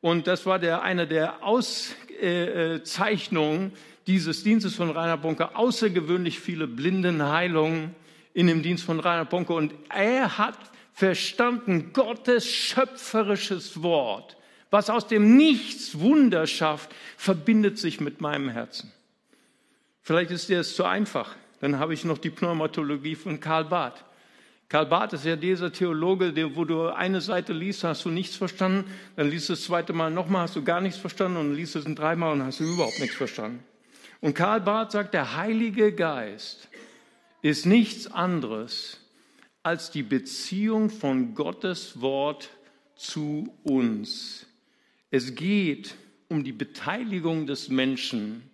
Und 0.00 0.26
das 0.26 0.46
war 0.46 0.58
der, 0.58 0.82
eine 0.82 1.06
der 1.06 1.42
Auszeichnungen 1.42 3.72
dieses 4.06 4.44
Dienstes 4.44 4.76
von 4.76 4.90
Reinhard 4.90 5.22
Bonke. 5.22 5.56
Außergewöhnlich 5.56 6.40
viele 6.40 6.66
Blindenheilungen 6.66 7.94
in 8.34 8.46
dem 8.46 8.62
Dienst 8.62 8.84
von 8.84 9.00
Reinhard 9.00 9.30
Bonke. 9.30 9.54
Und 9.54 9.72
er 9.88 10.38
hat 10.38 10.58
verstanden, 10.92 11.92
Gottes 11.92 12.46
schöpferisches 12.46 13.82
Wort, 13.82 14.36
was 14.70 14.90
aus 14.90 15.06
dem 15.06 15.36
Nichts 15.36 15.98
Wunder 15.98 16.46
schafft, 16.46 16.94
verbindet 17.16 17.78
sich 17.78 18.00
mit 18.00 18.20
meinem 18.20 18.48
Herzen. 18.48 18.92
Vielleicht 20.02 20.30
ist 20.30 20.48
dir 20.48 20.60
es 20.60 20.76
zu 20.76 20.84
einfach. 20.84 21.34
Dann 21.60 21.78
habe 21.78 21.94
ich 21.94 22.04
noch 22.04 22.18
die 22.18 22.30
Pneumatologie 22.30 23.16
von 23.16 23.40
Karl 23.40 23.64
Barth. 23.64 24.04
Karl 24.68 24.86
Barth 24.86 25.12
ist 25.12 25.24
ja 25.24 25.36
dieser 25.36 25.72
Theologe, 25.72 26.32
der, 26.32 26.56
wo 26.56 26.64
du 26.64 26.88
eine 26.88 27.20
Seite 27.20 27.52
liest, 27.52 27.84
hast 27.84 28.04
du 28.04 28.10
nichts 28.10 28.34
verstanden, 28.34 28.90
dann 29.14 29.30
liest 29.30 29.48
du 29.48 29.52
das 29.52 29.62
zweite 29.62 29.92
Mal 29.92 30.10
nochmal, 30.10 30.42
hast 30.42 30.56
du 30.56 30.64
gar 30.64 30.80
nichts 30.80 30.98
verstanden 30.98 31.36
und 31.36 31.54
liest 31.54 31.76
es 31.76 31.86
ein 31.86 31.94
dreimal 31.94 32.32
und 32.32 32.42
hast 32.42 32.58
du 32.58 32.64
überhaupt 32.64 32.98
nichts 32.98 33.16
verstanden. 33.16 33.62
Und 34.20 34.34
Karl 34.34 34.60
Barth 34.60 34.92
sagt, 34.92 35.14
der 35.14 35.36
Heilige 35.36 35.92
Geist 35.92 36.68
ist 37.42 37.64
nichts 37.64 38.08
anderes 38.08 39.00
als 39.62 39.90
die 39.92 40.02
Beziehung 40.02 40.90
von 40.90 41.34
Gottes 41.34 42.00
Wort 42.00 42.50
zu 42.96 43.54
uns. 43.62 44.46
Es 45.10 45.36
geht 45.36 45.94
um 46.28 46.42
die 46.42 46.52
Beteiligung 46.52 47.46
des 47.46 47.68
Menschen 47.68 48.50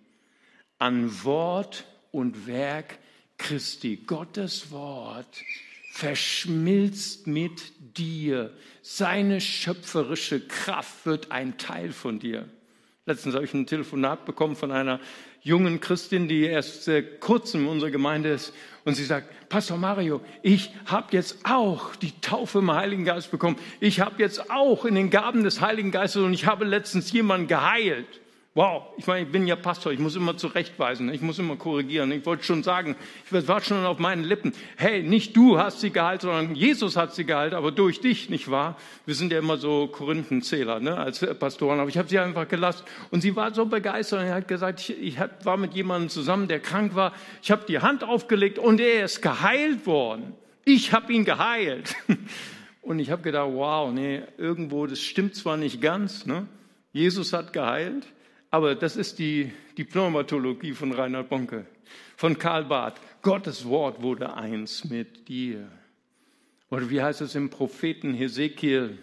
an 0.77 1.23
Wort 1.23 1.85
und 2.11 2.45
Werk 2.45 2.99
Christi. 3.37 3.97
Gottes 4.05 4.69
Wort 4.69 5.43
verschmilzt 5.93 7.27
mit 7.27 7.61
dir. 7.95 8.51
Seine 8.81 9.39
schöpferische 9.39 10.39
Kraft 10.39 11.05
wird 11.05 11.31
ein 11.31 11.59
Teil 11.59 11.91
von 11.91 12.17
dir. 12.17 12.49
Letztens 13.05 13.35
habe 13.35 13.45
ich 13.45 13.53
ein 13.53 13.67
Telefonat 13.67 14.25
bekommen 14.25 14.55
von 14.55 14.71
einer 14.71 14.99
jungen 15.43 15.81
Christin, 15.81 16.27
die 16.27 16.45
erst 16.45 16.85
sehr 16.85 17.03
kurz 17.19 17.53
in 17.53 17.67
unserer 17.67 17.91
Gemeinde 17.91 18.29
ist. 18.29 18.55
Und 18.85 18.95
sie 18.95 19.05
sagt, 19.05 19.49
Pastor 19.49 19.77
Mario, 19.77 20.21
ich 20.41 20.71
habe 20.87 21.09
jetzt 21.11 21.37
auch 21.43 21.95
die 21.95 22.19
Taufe 22.21 22.57
im 22.57 22.73
Heiligen 22.73 23.05
Geist 23.05 23.29
bekommen. 23.29 23.57
Ich 23.79 23.99
habe 23.99 24.19
jetzt 24.19 24.49
auch 24.49 24.85
in 24.85 24.95
den 24.95 25.11
Gaben 25.11 25.43
des 25.43 25.61
Heiligen 25.61 25.91
Geistes 25.91 26.23
und 26.23 26.33
ich 26.33 26.47
habe 26.47 26.65
letztens 26.65 27.11
jemanden 27.11 27.47
geheilt. 27.47 28.22
Wow, 28.55 28.83
ich 28.97 29.07
meine, 29.07 29.25
ich 29.25 29.31
bin 29.31 29.47
ja 29.47 29.55
Pastor, 29.55 29.91
ich 29.91 29.97
muss 29.97 30.15
immer 30.15 30.37
zurechtweisen, 30.37 31.11
ich 31.11 31.21
muss 31.21 31.39
immer 31.39 31.55
korrigieren. 31.55 32.11
Ich 32.11 32.23
wollte 32.23 32.43
schon 32.43 32.61
sagen, 32.61 32.95
ich 33.25 33.47
war 33.47 33.61
schon 33.61 33.83
auf 33.83 33.97
meinen 33.97 34.23
Lippen. 34.23 34.53
Hey, 34.77 35.01
nicht 35.01 35.35
du 35.35 35.57
hast 35.57 35.81
sie 35.81 35.89
geheilt, 35.89 36.21
sondern 36.21 36.53
Jesus 36.53 36.95
hat 36.95 37.15
sie 37.15 37.25
geheilt, 37.25 37.55
aber 37.55 37.71
durch 37.71 37.99
dich, 37.99 38.29
nicht 38.29 38.51
wahr? 38.51 38.77
Wir 39.07 39.15
sind 39.15 39.31
ja 39.31 39.39
immer 39.39 39.57
so 39.57 39.87
Korinthenzähler 39.87 40.79
ne, 40.79 40.95
als 40.95 41.25
Pastoren, 41.39 41.79
aber 41.79 41.89
ich 41.89 41.97
habe 41.97 42.07
sie 42.07 42.19
einfach 42.19 42.47
gelassen. 42.47 42.83
Und 43.09 43.21
sie 43.21 43.35
war 43.35 43.51
so 43.55 43.65
begeistert 43.65 44.21
und 44.21 44.29
hat 44.29 44.47
gesagt, 44.47 44.81
ich, 44.81 45.01
ich 45.01 45.17
war 45.43 45.57
mit 45.57 45.73
jemandem 45.73 46.09
zusammen, 46.09 46.47
der 46.47 46.59
krank 46.59 46.93
war. 46.93 47.13
Ich 47.41 47.49
habe 47.49 47.65
die 47.67 47.79
Hand 47.79 48.03
aufgelegt 48.03 48.59
und 48.59 48.79
er 48.79 49.05
ist 49.05 49.23
geheilt 49.23 49.87
worden. 49.87 50.35
Ich 50.63 50.93
habe 50.93 51.11
ihn 51.11 51.25
geheilt. 51.25 51.95
Und 52.83 52.99
ich 52.99 53.11
habe 53.11 53.21
gedacht, 53.21 53.49
wow, 53.53 53.93
nee, 53.93 54.23
irgendwo, 54.37 54.85
das 54.85 54.99
stimmt 54.99 55.35
zwar 55.35 55.55
nicht 55.55 55.79
ganz. 55.79 56.25
Ne? 56.25 56.47
Jesus 56.91 57.31
hat 57.31 57.53
geheilt, 57.53 58.05
aber 58.53 58.75
das 58.75 58.97
ist 58.97 59.17
die, 59.17 59.51
die 59.77 59.83
Pneumatologie 59.83 60.73
von 60.73 60.91
Reinhard 60.91 61.27
Bonke, 61.27 61.65
von 62.15 62.37
Karl 62.37 62.65
Barth. 62.65 63.01
Gottes 63.23 63.65
Wort 63.65 64.03
wurde 64.03 64.35
eins 64.35 64.83
mit 64.85 65.27
dir. 65.27 65.71
Oder 66.69 66.87
wie 66.91 67.01
heißt 67.01 67.21
es 67.21 67.33
im 67.33 67.49
Propheten 67.49 68.13
Hesekiel, 68.13 68.99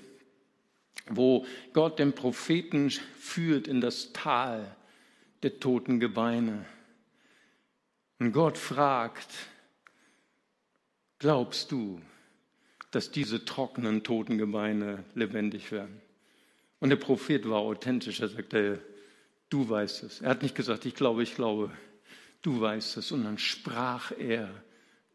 wo 1.08 1.44
Gott 1.72 1.98
den 1.98 2.12
Propheten 2.12 2.90
führt 2.90 3.66
in 3.66 3.80
das 3.80 4.12
Tal 4.12 4.76
der 5.42 5.58
toten 5.58 5.98
Gebeine. 5.98 6.64
Und 8.20 8.30
Gott 8.30 8.56
fragt, 8.56 9.34
glaubst 11.18 11.72
du, 11.72 12.00
dass 12.92 13.10
diese 13.10 13.44
trockenen 13.44 14.04
toten 14.04 14.38
Gebeine 14.38 15.02
lebendig 15.16 15.72
werden? 15.72 16.00
Und 16.78 16.90
der 16.90 16.96
Prophet 16.96 17.50
war 17.50 17.58
authentisch, 17.58 18.20
er 18.20 18.28
sagte, 18.28 18.80
du 19.50 19.68
weißt 19.68 20.04
es. 20.04 20.20
Er 20.22 20.30
hat 20.30 20.42
nicht 20.42 20.54
gesagt, 20.54 20.86
ich 20.86 20.94
glaube, 20.94 21.22
ich 21.22 21.34
glaube, 21.34 21.70
du 22.42 22.60
weißt 22.60 22.96
es. 22.96 23.12
Und 23.12 23.24
dann 23.24 23.38
sprach 23.38 24.12
er 24.12 24.48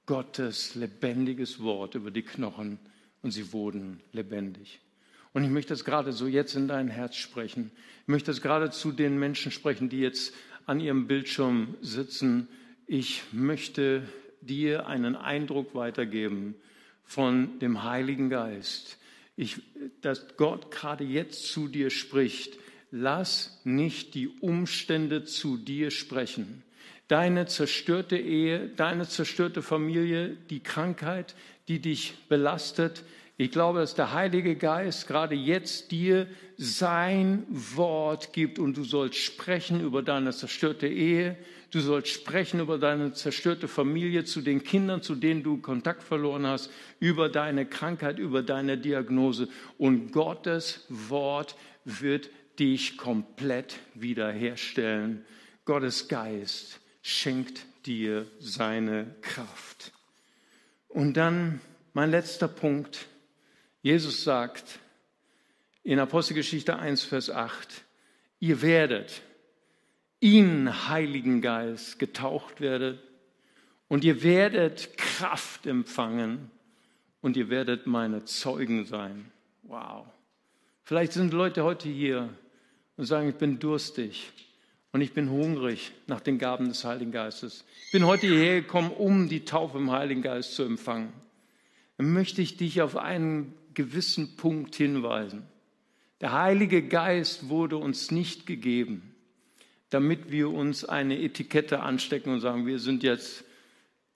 Gottes 0.06 0.76
lebendiges 0.76 1.62
Wort 1.62 1.95
über 1.95 2.12
die 2.12 2.21
Knochen 2.21 2.78
und 3.24 3.32
sie 3.32 3.52
wurden 3.54 4.02
lebendig. 4.12 4.80
Und 5.34 5.43
ich 5.43 5.50
möchte 5.50 5.74
es 5.74 5.84
gerade 5.84 6.13
so 6.13 6.28
jetzt 6.28 6.56
in 6.56 6.67
dein 6.67 6.88
Herz 6.89 7.15
sprechen. 7.15 7.71
Ich 8.04 8.08
möchte 8.08 8.32
es 8.32 8.41
gerade 8.41 8.69
zu 8.69 8.91
den 8.91 9.17
Menschen 9.17 9.52
sprechen, 9.52 9.89
die 9.89 10.00
jetzt 10.00 10.34
an 10.65 10.80
ihrem 10.80 11.08
Bildschirm 11.08 11.76
sitzen. 11.82 12.48
Ich 12.88 13.24
möchte 13.32 14.04
dir 14.41 14.88
einen 14.88 15.15
Eindruck 15.15 15.74
weitergeben 15.76 16.56
von 17.04 17.60
dem 17.60 17.84
Heiligen 17.84 18.30
Geist. 18.30 18.98
Ich, 19.36 19.62
dass 20.02 20.38
Gott 20.38 20.71
gerade 20.71 21.04
jetzt 21.04 21.48
zu 21.48 21.67
dir 21.67 21.89
spricht 21.89 22.58
lass 22.95 23.60
nicht 23.65 24.13
die 24.13 24.29
Umstände 24.29 25.25
zu 25.25 25.58
dir 25.58 25.91
sprechen. 25.91 26.63
Deine 27.10 27.45
zerstörte 27.45 28.17
Ehe, 28.17 28.69
deine 28.69 29.08
zerstörte 29.08 29.62
Familie, 29.62 30.38
die 30.49 30.62
Krankheit, 30.62 31.36
die 31.67 31.79
dich 31.79 32.13
belastet. 32.29 33.03
Ich 33.36 33.51
glaube, 33.51 33.79
dass 33.79 33.95
der 33.95 34.13
Heilige 34.13 34.55
Geist 34.55 35.08
gerade 35.08 35.36
jetzt 35.36 35.91
dir 35.91 36.27
sein 36.58 37.45
Wort 37.49 38.31
gibt 38.31 38.60
und 38.60 38.77
du 38.77 38.86
sollst 38.86 39.17
sprechen 39.17 39.81
über 39.81 40.01
deine 40.01 40.31
zerstörte 40.31 40.88
Ehe, 40.88 41.36
du 41.71 41.81
sollst 41.81 42.13
sprechen 42.13 42.62
über 42.62 42.77
deine 42.77 43.12
zerstörte 43.12 43.67
Familie, 43.67 44.23
zu 44.23 44.39
den 44.39 44.63
Kindern, 44.63 45.01
zu 45.01 45.15
denen 45.15 45.43
du 45.43 45.58
Kontakt 45.58 46.01
verloren 46.01 46.47
hast, 46.47 46.71
über 47.01 47.27
deine 47.27 47.65
Krankheit, 47.65 48.19
über 48.19 48.41
deine 48.41 48.77
Diagnose. 48.77 49.49
Und 49.77 50.13
Gottes 50.13 50.86
Wort 50.88 51.58
wird 51.84 52.29
dich 52.59 52.97
komplett 52.97 53.79
wiederherstellen. 53.93 55.25
Gottes 55.65 56.07
Geist 56.07 56.79
schenkt 57.01 57.65
dir 57.85 58.27
seine 58.39 59.15
Kraft. 59.21 59.91
Und 60.87 61.15
dann 61.17 61.61
mein 61.93 62.11
letzter 62.11 62.47
Punkt. 62.47 63.07
Jesus 63.81 64.23
sagt 64.23 64.79
in 65.83 65.99
Apostelgeschichte 65.99 66.77
1, 66.77 67.03
Vers 67.03 67.29
8, 67.29 67.83
ihr 68.39 68.61
werdet 68.61 69.21
in 70.19 70.87
Heiligen 70.89 71.41
Geist 71.41 71.99
getaucht 71.99 72.59
werden 72.61 72.99
und 73.87 74.03
ihr 74.03 74.23
werdet 74.23 74.97
Kraft 74.97 75.67
empfangen 75.67 76.49
und 77.21 77.37
ihr 77.37 77.49
werdet 77.49 77.85
meine 77.85 78.25
Zeugen 78.25 78.85
sein. 78.85 79.31
Wow. 79.63 80.07
Vielleicht 80.83 81.13
sind 81.13 81.33
Leute 81.33 81.63
heute 81.63 81.89
hier 81.89 82.29
und 82.97 83.05
sagen, 83.05 83.29
ich 83.29 83.36
bin 83.36 83.60
durstig 83.60 84.31
und 84.91 85.01
ich 85.01 85.13
bin 85.13 85.29
hungrig 85.29 85.91
nach 86.08 86.21
den 86.21 86.38
Gaben 86.38 86.69
des 86.69 86.86
Heiligen 86.86 87.12
Geistes. 87.12 87.65
Ich 87.88 87.91
bin 87.91 88.05
heute 88.05 88.27
hierher 88.27 88.62
gekommen, 88.62 88.91
um 88.91 89.27
die 89.27 89.45
Taufe 89.45 89.77
im 89.77 89.91
Heiligen 89.91 90.21
Geist 90.21 90.55
zu 90.55 90.63
empfangen. 90.63 91.12
Dann 91.97 92.13
möchte 92.13 92.41
ich 92.41 92.58
dich 92.58 92.81
auf 92.81 92.97
einen 92.97 93.53
gewissen 93.73 94.36
Punkt 94.38 94.75
hinweisen. 94.75 95.43
Der 96.21 96.31
Heilige 96.31 96.81
Geist 96.81 97.49
wurde 97.49 97.77
uns 97.77 98.10
nicht 98.10 98.45
gegeben, 98.45 99.13
damit 99.89 100.31
wir 100.31 100.49
uns 100.49 100.86
eine 100.86 101.19
Etikette 101.21 101.81
anstecken 101.81 102.34
und 102.34 102.39
sagen, 102.39 102.65
wir 102.65 102.79
sind 102.79 103.03
jetzt 103.03 103.43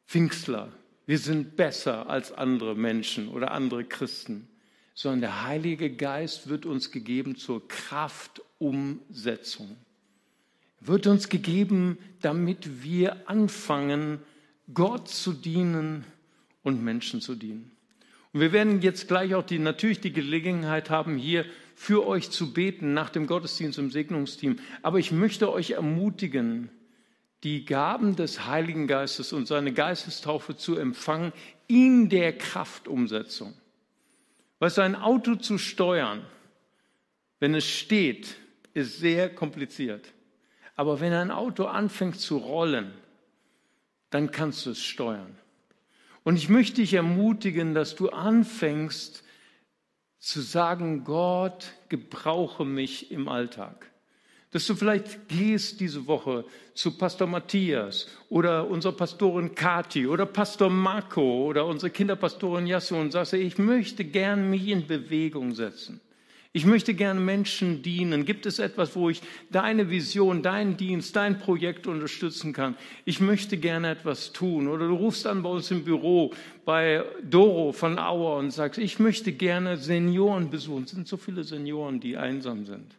Pfingstler, 0.08 0.72
wir 1.06 1.20
sind 1.20 1.56
besser 1.56 2.10
als 2.10 2.32
andere 2.32 2.76
Menschen 2.76 3.28
oder 3.28 3.52
andere 3.52 3.84
Christen, 3.84 4.48
sondern 5.00 5.22
der 5.22 5.46
Heilige 5.46 5.90
Geist 5.90 6.50
wird 6.50 6.66
uns 6.66 6.92
gegeben 6.92 7.38
zur 7.38 7.66
Kraftumsetzung. 7.70 9.78
Wird 10.82 11.08
uns 11.08 11.30
gegeben, 11.30 11.98
damit 12.20 12.84
wir 12.84 13.30
anfangen, 13.30 14.20
Gott 14.74 15.08
zu 15.08 15.32
dienen 15.32 16.04
und 16.64 16.84
Menschen 16.84 17.22
zu 17.22 17.36
dienen. 17.36 17.72
Und 18.34 18.42
wir 18.42 18.52
werden 18.52 18.82
jetzt 18.82 19.08
gleich 19.08 19.36
auch 19.36 19.46
die, 19.46 19.58
natürlich 19.58 20.02
die 20.02 20.12
Gelegenheit 20.12 20.90
haben, 20.90 21.16
hier 21.16 21.46
für 21.76 22.06
euch 22.06 22.30
zu 22.30 22.52
beten 22.52 22.94
nach 22.94 23.10
dem 23.10 23.26
Gottesdienst 23.26 23.80
im 23.80 23.92
Segnungsteam. 23.92 24.60
Aber 24.82 25.00
ich 25.00 25.14
möchte 25.14 25.50
euch 25.50 25.72
ermutigen, 25.72 26.70
die 27.46 27.64
Gaben 27.64 28.18
des 28.18 28.48
Heiligen 28.48 28.86
Geistes 28.86 29.32
und 29.32 29.48
seine 29.48 29.72
Geistestaufe 29.72 30.58
zu 30.58 30.76
empfangen 30.76 31.32
in 31.68 32.10
der 32.10 32.38
Kraftumsetzung. 32.38 33.54
Weißt 34.60 34.78
du, 34.78 34.82
ein 34.82 34.96
Auto 34.96 35.36
zu 35.36 35.58
steuern, 35.58 36.26
wenn 37.40 37.56
es 37.56 37.66
steht, 37.66 38.36
ist 38.74 39.00
sehr 39.00 39.34
kompliziert. 39.34 40.14
Aber 40.76 41.00
wenn 41.00 41.14
ein 41.14 41.32
Auto 41.32 41.66
anfängt 41.66 42.20
zu 42.20 42.38
rollen, 42.38 42.94
dann 44.10 44.32
kannst 44.32 44.66
du 44.66 44.72
es 44.72 44.84
steuern. 44.84 45.36
Und 46.24 46.36
ich 46.36 46.50
möchte 46.50 46.82
dich 46.82 46.94
ermutigen, 46.94 47.74
dass 47.74 47.96
du 47.96 48.10
anfängst 48.10 49.24
zu 50.20 50.42
sagen, 50.42 51.06
Gott, 51.06 51.74
gebrauche 51.88 52.66
mich 52.66 53.12
im 53.12 53.30
Alltag. 53.30 53.90
Dass 54.52 54.66
du 54.66 54.74
vielleicht 54.74 55.28
gehst 55.28 55.80
diese 55.80 56.08
Woche 56.08 56.44
zu 56.74 56.98
Pastor 56.98 57.28
Matthias 57.28 58.08
oder 58.30 58.68
unserer 58.68 58.94
Pastorin 58.94 59.54
Kati 59.54 60.08
oder 60.08 60.26
Pastor 60.26 60.72
Marco 60.72 61.46
oder 61.46 61.68
unsere 61.68 61.92
Kinderpastorin 61.92 62.66
Jasso 62.66 63.00
und 63.00 63.12
sagst, 63.12 63.34
ich 63.34 63.60
möchte 63.60 64.04
gern 64.06 64.50
mich 64.50 64.68
in 64.68 64.88
Bewegung 64.88 65.54
setzen. 65.54 66.02
Ich 66.52 66.66
möchte 66.66 66.96
gerne 66.96 67.20
Menschen 67.20 67.84
dienen. 67.84 68.26
Gibt 68.26 68.48
es 68.48 68.58
etwas, 68.58 68.96
wo 68.96 69.12
ich 69.12 69.22
deine 69.52 69.92
Vision, 69.92 70.42
deinen 70.42 70.78
Dienst, 70.78 71.16
dein 71.16 71.38
Projekt 71.38 71.86
unterstützen 71.86 72.54
kann? 72.54 72.76
Ich 73.06 73.22
möchte 73.22 73.56
gerne 73.58 73.92
etwas 73.92 74.34
tun. 74.34 74.68
Oder 74.68 74.88
du 74.88 74.96
rufst 74.96 75.28
an 75.28 75.44
bei 75.44 75.50
uns 75.50 75.70
im 75.70 75.84
Büro 75.84 76.34
bei 76.66 77.06
Doro 77.24 77.72
von 77.72 78.00
Auer 78.00 78.38
und 78.38 78.50
sagst, 78.50 78.80
ich 78.80 78.98
möchte 78.98 79.32
gerne 79.32 79.78
Senioren 79.78 80.50
besuchen. 80.50 80.86
Es 80.86 80.92
sind 80.92 81.08
so 81.08 81.18
viele 81.18 81.44
Senioren, 81.44 82.00
die 82.00 82.18
einsam 82.18 82.66
sind, 82.66 82.96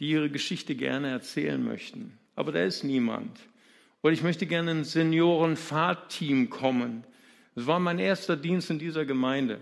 die 0.00 0.10
ihre 0.10 0.30
Geschichte 0.30 0.74
gerne 0.74 1.10
erzählen 1.10 1.62
möchten. 1.62 2.18
Aber 2.34 2.52
da 2.52 2.64
ist 2.64 2.82
niemand. 2.82 3.38
Oder 4.02 4.12
ich 4.12 4.22
möchte 4.22 4.46
gerne 4.46 4.72
ein 4.72 4.84
Seniorenfahrtteam 4.84 6.50
kommen. 6.50 7.04
Das 7.54 7.66
war 7.66 7.78
mein 7.78 7.98
erster 7.98 8.36
Dienst 8.36 8.70
in 8.70 8.78
dieser 8.78 9.04
Gemeinde 9.04 9.60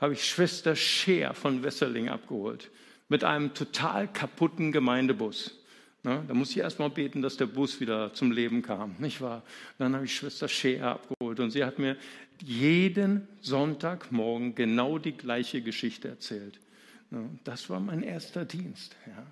habe 0.00 0.14
ich 0.14 0.24
Schwester 0.24 0.74
Scheer 0.74 1.34
von 1.34 1.62
Wesseling 1.62 2.08
abgeholt 2.08 2.70
mit 3.08 3.22
einem 3.22 3.54
total 3.54 4.08
kaputten 4.08 4.72
Gemeindebus. 4.72 5.56
Na, 6.02 6.24
da 6.26 6.32
musste 6.32 6.54
ich 6.54 6.60
erst 6.60 6.78
mal 6.78 6.88
beten, 6.88 7.20
dass 7.20 7.36
der 7.36 7.46
Bus 7.46 7.80
wieder 7.80 8.14
zum 8.14 8.32
Leben 8.32 8.62
kam, 8.62 8.94
nicht 8.98 9.20
wahr? 9.20 9.42
Dann 9.76 9.94
habe 9.94 10.06
ich 10.06 10.16
Schwester 10.16 10.48
Scheer 10.48 10.86
abgeholt 10.86 11.40
und 11.40 11.50
sie 11.50 11.64
hat 11.64 11.78
mir 11.78 11.96
jeden 12.42 13.28
Sonntagmorgen 13.42 14.54
genau 14.54 14.96
die 14.96 15.12
gleiche 15.12 15.60
Geschichte 15.60 16.08
erzählt. 16.08 16.58
Das 17.44 17.68
war 17.68 17.80
mein 17.80 18.02
erster 18.02 18.46
Dienst. 18.46 18.96
Ja. 19.06 19.26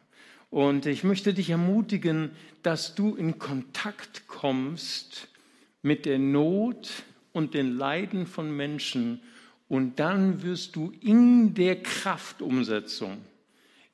Und 0.50 0.86
ich 0.86 1.04
möchte 1.04 1.34
dich 1.34 1.50
ermutigen, 1.50 2.30
dass 2.62 2.94
du 2.94 3.14
in 3.14 3.38
Kontakt 3.38 4.26
kommst 4.26 5.28
mit 5.82 6.06
der 6.06 6.18
Not 6.18 7.04
und 7.32 7.54
den 7.54 7.76
Leiden 7.76 8.26
von 8.26 8.56
Menschen 8.56 9.20
und 9.68 9.98
dann 9.98 10.42
wirst 10.42 10.76
du 10.76 10.92
in 11.00 11.54
der 11.54 11.82
Kraftumsetzung, 11.82 13.18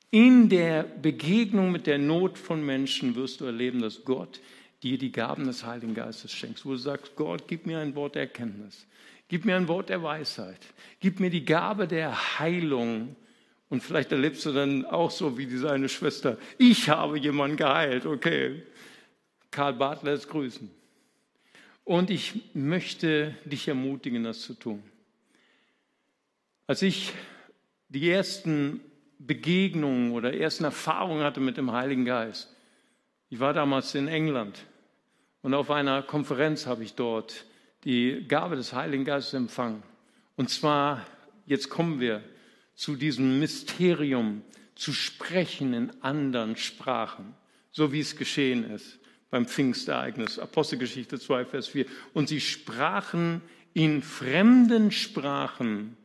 in 0.09 0.47
der 0.47 0.83
Begegnung 0.83 1.71
mit 1.71 1.85
der 1.85 1.97
Not 1.97 2.37
von 2.37 2.65
Menschen, 2.65 3.15
wirst 3.15 3.41
du 3.41 3.45
erleben, 3.45 3.81
dass 3.81 4.05
Gott 4.05 4.39
dir 4.83 4.97
die 4.97 5.11
Gaben 5.11 5.45
des 5.45 5.65
Heiligen 5.65 5.93
Geistes 5.93 6.31
schenkt. 6.31 6.65
Wo 6.65 6.71
du 6.71 6.77
sagst, 6.77 7.15
Gott, 7.17 7.43
gib 7.47 7.65
mir 7.65 7.79
ein 7.79 7.95
Wort 7.95 8.15
der 8.15 8.23
Erkenntnis, 8.23 8.85
gib 9.27 9.43
mir 9.43 9.57
ein 9.57 9.67
Wort 9.67 9.89
der 9.89 10.01
Weisheit, 10.01 10.59
gib 11.01 11.19
mir 11.19 11.29
die 11.29 11.43
Gabe 11.43 11.87
der 11.87 12.39
Heilung. 12.39 13.15
Und 13.69 13.81
vielleicht 13.81 14.11
erlebst 14.11 14.45
du 14.45 14.53
dann 14.53 14.85
auch 14.85 15.11
so 15.11 15.37
wie 15.37 15.47
diese 15.47 15.71
eine 15.71 15.89
Schwester, 15.89 16.37
ich 16.57 16.89
habe 16.89 17.17
jemanden 17.17 17.57
geheilt, 17.57 18.05
okay. 18.05 18.63
Karl 19.51 19.73
Barth 19.73 20.03
lässt 20.03 20.29
grüßen. 20.29 20.69
Und 21.83 22.09
ich 22.09 22.53
möchte 22.53 23.35
dich 23.45 23.67
ermutigen, 23.67 24.23
das 24.23 24.41
zu 24.41 24.53
tun. 24.53 24.83
Als 26.67 26.81
ich 26.81 27.13
die 27.89 28.09
ersten 28.09 28.81
Begegnungen 29.19 30.11
oder 30.11 30.33
ersten 30.33 30.63
Erfahrungen 30.63 31.23
hatte 31.23 31.39
mit 31.39 31.57
dem 31.57 31.71
Heiligen 31.71 32.05
Geist, 32.05 32.53
ich 33.29 33.39
war 33.39 33.53
damals 33.53 33.95
in 33.95 34.07
England 34.07 34.65
und 35.41 35.53
auf 35.53 35.71
einer 35.71 36.01
Konferenz 36.01 36.65
habe 36.65 36.83
ich 36.83 36.95
dort 36.95 37.45
die 37.83 38.25
Gabe 38.27 38.55
des 38.55 38.73
Heiligen 38.73 39.05
Geistes 39.05 39.33
empfangen. 39.35 39.83
Und 40.35 40.49
zwar, 40.49 41.05
jetzt 41.45 41.69
kommen 41.69 41.99
wir 41.99 42.23
zu 42.75 42.95
diesem 42.95 43.39
Mysterium, 43.39 44.41
zu 44.75 44.93
sprechen 44.93 45.73
in 45.73 45.91
anderen 46.01 46.55
Sprachen, 46.57 47.33
so 47.71 47.91
wie 47.91 48.01
es 48.01 48.15
geschehen 48.15 48.69
ist 48.69 48.99
beim 49.29 49.45
Pfingstereignis, 49.45 50.39
Apostelgeschichte 50.39 51.19
2, 51.19 51.45
Vers 51.45 51.67
4. 51.67 51.85
Und 52.13 52.29
sie 52.29 52.39
sprachen 52.39 53.41
in 53.73 54.01
fremden 54.01 54.91
Sprachen, 54.91 55.97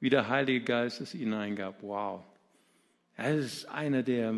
wie 0.00 0.10
der 0.10 0.28
Heilige 0.28 0.64
Geist 0.64 1.00
es 1.00 1.12
hineingab. 1.12 1.82
Wow. 1.82 2.22
Das 3.16 3.36
ist 3.36 3.68
eine 3.68 4.04
der 4.04 4.34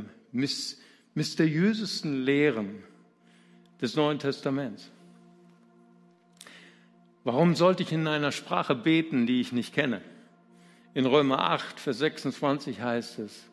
mysteriösesten 1.14 2.24
Lehren 2.24 2.82
des 3.80 3.94
Neuen 3.94 4.18
Testaments. 4.18 4.90
Warum 7.22 7.54
sollte 7.54 7.82
ich 7.82 7.92
in 7.92 8.08
einer 8.08 8.32
Sprache 8.32 8.74
beten, 8.74 9.26
die 9.26 9.40
ich 9.40 9.52
nicht 9.52 9.74
kenne? 9.74 10.00
In 10.92 11.06
Römer 11.06 11.38
8, 11.38 11.78
Vers 11.78 11.98
26 11.98 12.80
heißt 12.80 13.20
es, 13.20 13.48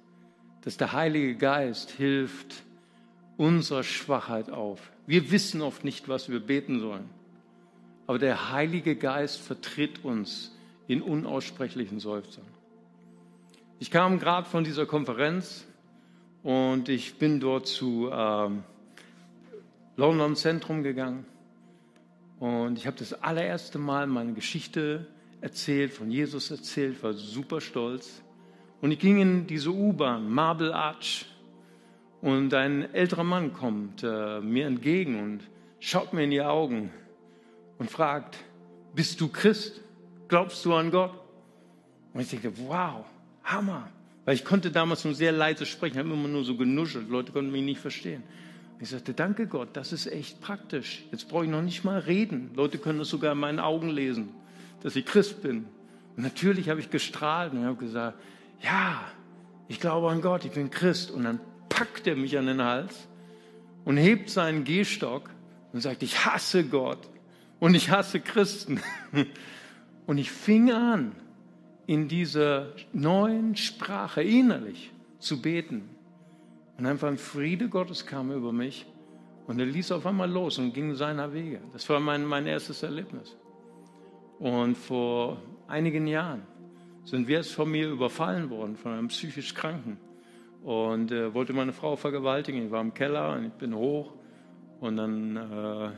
dass 0.62 0.78
der 0.78 0.94
Heilige 0.94 1.36
Geist 1.36 1.92
hilft 1.92 2.64
unserer 3.38 3.84
Schwachheit 3.84 4.50
auf. 4.50 4.92
Wir 5.06 5.30
wissen 5.32 5.62
oft 5.62 5.84
nicht, 5.84 6.10
was 6.10 6.30
wir 6.30 6.40
beten 6.40 6.80
sollen, 6.80 7.08
aber 8.08 8.18
der 8.18 8.52
Heilige 8.52 8.96
Geist 8.96 9.40
vertritt 9.40 10.04
uns 10.04 10.52
in 10.88 11.04
unaussprechlichen 11.04 12.00
Seufzern. 12.00 12.46
Ich 13.80 13.92
kam 13.92 14.18
gerade 14.18 14.50
von 14.50 14.64
dieser 14.64 14.88
Konferenz 14.88 15.68
und 16.42 16.90
ich 16.90 17.20
bin 17.20 17.40
dort 17.40 17.68
zu 17.68 18.10
ähm, 18.12 18.64
London 19.96 20.36
Zentrum 20.36 20.82
gegangen 20.82 21.26
und 22.40 22.80
ich 22.80 22.88
habe 22.88 22.98
das 22.98 23.14
allererste 23.14 23.78
Mal 23.78 24.08
meine 24.08 24.34
Geschichte 24.34 25.06
erzählt, 25.42 25.94
von 25.94 26.12
Jesus 26.12 26.52
erzählt, 26.52 27.02
war 27.04 27.14
super 27.14 27.62
stolz. 27.62 28.22
Und 28.82 28.92
ich 28.92 29.00
ging 29.00 29.20
in 29.20 29.48
diese 29.48 29.72
U-Bahn, 29.72 30.30
Marble 30.30 30.74
Arch, 30.74 31.26
und 32.22 32.54
ein 32.54 32.94
älterer 32.94 33.24
Mann 33.24 33.54
kommt 33.54 34.04
äh, 34.04 34.42
mir 34.42 34.66
entgegen 34.66 35.20
und 35.22 35.42
schaut 35.80 36.14
mir 36.14 36.24
in 36.24 36.32
die 36.32 36.42
Augen 36.42 36.92
und 37.78 37.92
fragt, 37.92 38.38
bist 38.96 39.22
du 39.22 39.28
Christ? 39.28 39.82
Glaubst 40.28 40.66
du 40.66 40.74
an 40.74 40.92
Gott? 40.92 41.14
Und 42.14 42.22
ich 42.22 42.30
denke, 42.30 42.52
wow, 42.68 43.06
Hammer. 43.44 43.90
Weil 44.26 44.36
ich 44.36 44.44
konnte 44.44 44.72
damals 44.72 45.06
nur 45.06 45.14
sehr 45.14 45.32
leise 45.32 45.66
sprechen, 45.66 46.00
habe 46.00 46.10
immer 46.10 46.28
nur 46.28 46.44
so 46.44 46.58
genuschelt, 46.58 47.08
Leute 47.10 47.32
konnten 47.32 47.52
mich 47.52 47.64
nicht 47.64 47.80
verstehen. 47.80 48.24
Ich 48.80 48.90
sagte, 48.90 49.14
danke 49.14 49.48
Gott, 49.48 49.70
das 49.74 49.94
ist 49.94 50.08
echt 50.08 50.42
praktisch. 50.42 51.04
Jetzt 51.12 51.30
brauche 51.30 51.46
ich 51.46 51.50
noch 51.50 51.62
nicht 51.62 51.84
mal 51.84 52.00
reden. 52.00 52.52
Leute 52.56 52.78
können 52.78 53.00
das 53.00 53.10
sogar 53.10 53.32
in 53.32 53.40
meinen 53.40 53.60
Augen 53.60 53.90
lesen, 53.90 54.30
dass 54.82 54.96
ich 54.96 55.06
Christ 55.06 55.42
bin. 55.42 55.66
Und 56.16 56.24
natürlich 56.24 56.70
habe 56.70 56.80
ich 56.80 56.90
gestrahlt 56.90 57.54
und 57.54 57.66
habe 57.66 57.78
gesagt, 57.78 58.18
ja, 58.62 59.02
ich 59.68 59.80
glaube 59.80 60.10
an 60.10 60.22
Gott, 60.22 60.46
ich 60.46 60.52
bin 60.52 60.70
Christ. 60.70 61.12
Und 61.12 61.24
dann 61.24 61.40
packt 61.70 62.08
er 62.08 62.16
mich 62.16 62.38
an 62.38 62.48
den 62.48 62.62
Hals 62.62 63.08
und 63.86 63.98
hebt 63.98 64.30
seinen 64.30 64.64
Gehstock 64.64 65.30
und 65.74 65.82
sagt, 65.82 66.04
ich 66.04 66.26
hasse 66.26 66.64
Gott 66.66 67.10
und 67.60 67.76
ich 67.76 67.90
hasse 67.90 68.20
Christen. 68.20 68.82
Und 70.06 70.20
ich 70.20 70.32
fing 70.32 70.72
an, 70.72 71.12
in 71.86 72.08
dieser 72.08 72.74
neuen 72.94 73.58
Sprache 73.58 74.24
innerlich 74.24 74.94
zu 75.20 75.42
beten. 75.42 75.90
Und 76.78 76.86
einfach 76.86 77.10
ein 77.10 77.18
Friede 77.18 77.68
Gottes 77.68 78.06
kam 78.06 78.32
über 78.32 78.54
mich 78.54 78.86
und 79.48 79.60
er 79.60 79.66
ließ 79.66 79.94
auf 79.94 80.06
einmal 80.06 80.30
los 80.30 80.60
und 80.60 80.74
ging 80.74 80.94
seiner 80.94 81.34
Wege. 81.34 81.62
Das 81.74 81.90
war 81.90 82.00
mein, 82.00 82.26
mein 82.26 82.46
erstes 82.46 82.84
Erlebnis. 82.84 83.36
Und 84.40 84.78
vor 84.78 85.42
einigen 85.68 86.08
Jahren 86.08 86.44
sind 87.04 87.28
wir 87.28 87.38
als 87.38 87.52
Familie 87.52 87.90
überfallen 87.90 88.50
worden 88.50 88.76
von 88.76 88.92
einem 88.92 89.08
psychisch 89.08 89.54
Kranken 89.54 89.98
und 90.64 91.12
äh, 91.12 91.34
wollte 91.34 91.54
meine 91.54 91.74
Frau 91.74 91.96
vergewaltigen. 91.96 92.66
Ich 92.66 92.72
war 92.72 92.82
im 92.82 92.94
Keller 92.94 93.34
und 93.34 93.46
ich 93.46 93.54
bin 93.54 93.74
hoch 93.74 94.14
und 94.80 94.98
dann, 94.98 95.38
äh, 95.38 95.90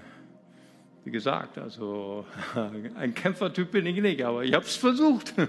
wie 1.03 1.11
gesagt, 1.11 1.57
also 1.57 2.25
ein 2.95 3.13
Kämpfertyp 3.13 3.71
bin 3.71 3.85
ich 3.85 4.01
nicht, 4.01 4.23
aber 4.23 4.43
ich 4.43 4.53
habe 4.53 4.65
es 4.65 4.75
versucht. 4.75 5.33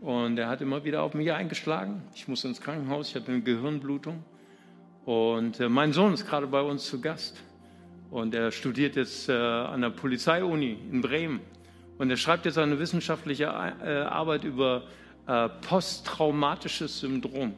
Und 0.00 0.38
er 0.38 0.48
hat 0.48 0.60
immer 0.60 0.84
wieder 0.84 1.02
auf 1.02 1.14
mich 1.14 1.32
eingeschlagen. 1.32 2.02
Ich 2.14 2.28
musste 2.28 2.48
ins 2.48 2.60
Krankenhaus, 2.60 3.08
ich 3.08 3.14
hatte 3.14 3.32
eine 3.32 3.40
Gehirnblutung. 3.40 4.22
Und 5.06 5.60
äh, 5.60 5.70
mein 5.70 5.94
Sohn 5.94 6.12
ist 6.12 6.26
gerade 6.26 6.46
bei 6.46 6.60
uns 6.60 6.84
zu 6.84 7.00
Gast. 7.00 7.42
Und 8.10 8.34
er 8.34 8.52
studiert 8.52 8.96
jetzt 8.96 9.30
äh, 9.30 9.32
an 9.32 9.80
der 9.80 9.88
Polizeiuni 9.88 10.78
in 10.92 11.00
Bremen. 11.00 11.40
Und 11.98 12.10
er 12.10 12.16
schreibt 12.16 12.44
jetzt 12.46 12.58
eine 12.58 12.78
wissenschaftliche 12.78 13.44
äh, 13.44 14.02
Arbeit 14.02 14.44
über 14.44 14.84
äh, 15.26 15.48
posttraumatisches 15.48 17.00
Syndrom, 17.00 17.54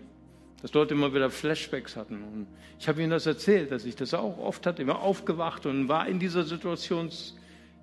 dass 0.63 0.73
Leute 0.73 0.95
immer 0.95 1.13
wieder 1.13 1.31
Flashbacks 1.31 1.97
hatten. 1.97 2.23
Und 2.23 2.47
ich 2.79 2.87
habe 2.89 3.03
ihm 3.03 3.11
das 3.11 3.27
erzählt, 3.27 3.73
dass 3.73 3.85
ich 3.85 3.97
das 3.97 4.15
auch 4.15 4.39
oft 4.39 4.67
hatte, 4.67 4.83
immer 4.83 5.01
aufgewacht 5.01 5.67
und 5.67 5.89
war 5.89 6.07
in 6.07 6.19
dieser 6.19 6.45
Situation 6.45 7.11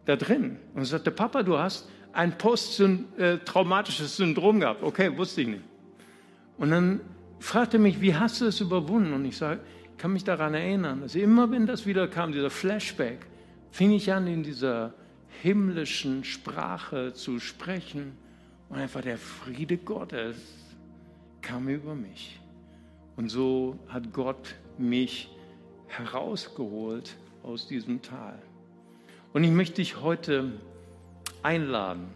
da 0.06 0.16
drin. 0.16 0.58
Und 0.74 0.82
er 0.82 0.86
sagte, 0.86 1.12
Papa, 1.12 1.44
du 1.44 1.58
hast 1.58 1.90
ein 2.14 2.38
posttraumatisches 2.38 4.18
Syndrom 4.18 4.60
gehabt. 4.60 4.84
Okay, 4.84 5.18
wusste 5.18 5.42
ich 5.42 5.48
nicht. 5.48 5.64
Und 6.58 6.70
dann 6.70 7.02
fragte 7.40 7.78
er 7.78 7.80
mich, 7.80 8.00
wie 8.00 8.16
hast 8.16 8.42
du 8.42 8.46
es 8.46 8.62
überwunden? 8.62 9.14
Und 9.14 9.26
ich 9.26 9.36
sage, 9.36 9.60
ich 9.92 9.98
kann 9.98 10.14
mich 10.14 10.24
daran 10.24 10.54
erinnern, 10.54 11.02
dass 11.02 11.16
immer, 11.16 11.50
wenn 11.52 11.66
das 11.66 11.86
wieder 11.86 12.08
kam, 12.08 12.32
dieser 12.32 12.52
Flashback, 12.52 13.26
fing 13.72 13.92
ich 13.92 14.14
an, 14.14 14.28
in 14.28 14.44
dieser 14.44 14.94
himmlischen 15.42 16.24
Sprache 16.24 17.14
zu 17.14 17.40
sprechen. 17.40 18.18
Und 18.70 18.78
einfach 18.78 19.02
der 19.02 19.18
Friede 19.18 19.78
Gottes 19.78 20.38
kam 21.42 21.68
über 21.68 21.96
mich. 21.96 22.40
Und 23.16 23.30
so 23.30 23.78
hat 23.88 24.12
Gott 24.14 24.56
mich 24.78 25.30
herausgeholt 25.88 27.16
aus 27.44 27.68
diesem 27.68 28.02
Tal. 28.02 28.42
Und 29.34 29.44
ich 29.44 29.52
möchte 29.52 29.76
dich 29.76 30.02
heute 30.02 30.52
einladen, 31.44 32.08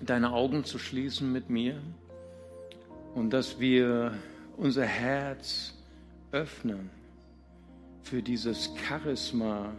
deine 0.00 0.32
Augen 0.32 0.64
zu 0.64 0.78
schließen 0.78 1.32
mit 1.32 1.50
mir 1.50 1.80
und 3.14 3.30
dass 3.30 3.58
wir 3.58 4.14
unser 4.56 4.84
Herz 4.84 5.74
öffnen 6.32 6.90
für 8.02 8.22
dieses 8.22 8.70
Charisma 8.76 9.72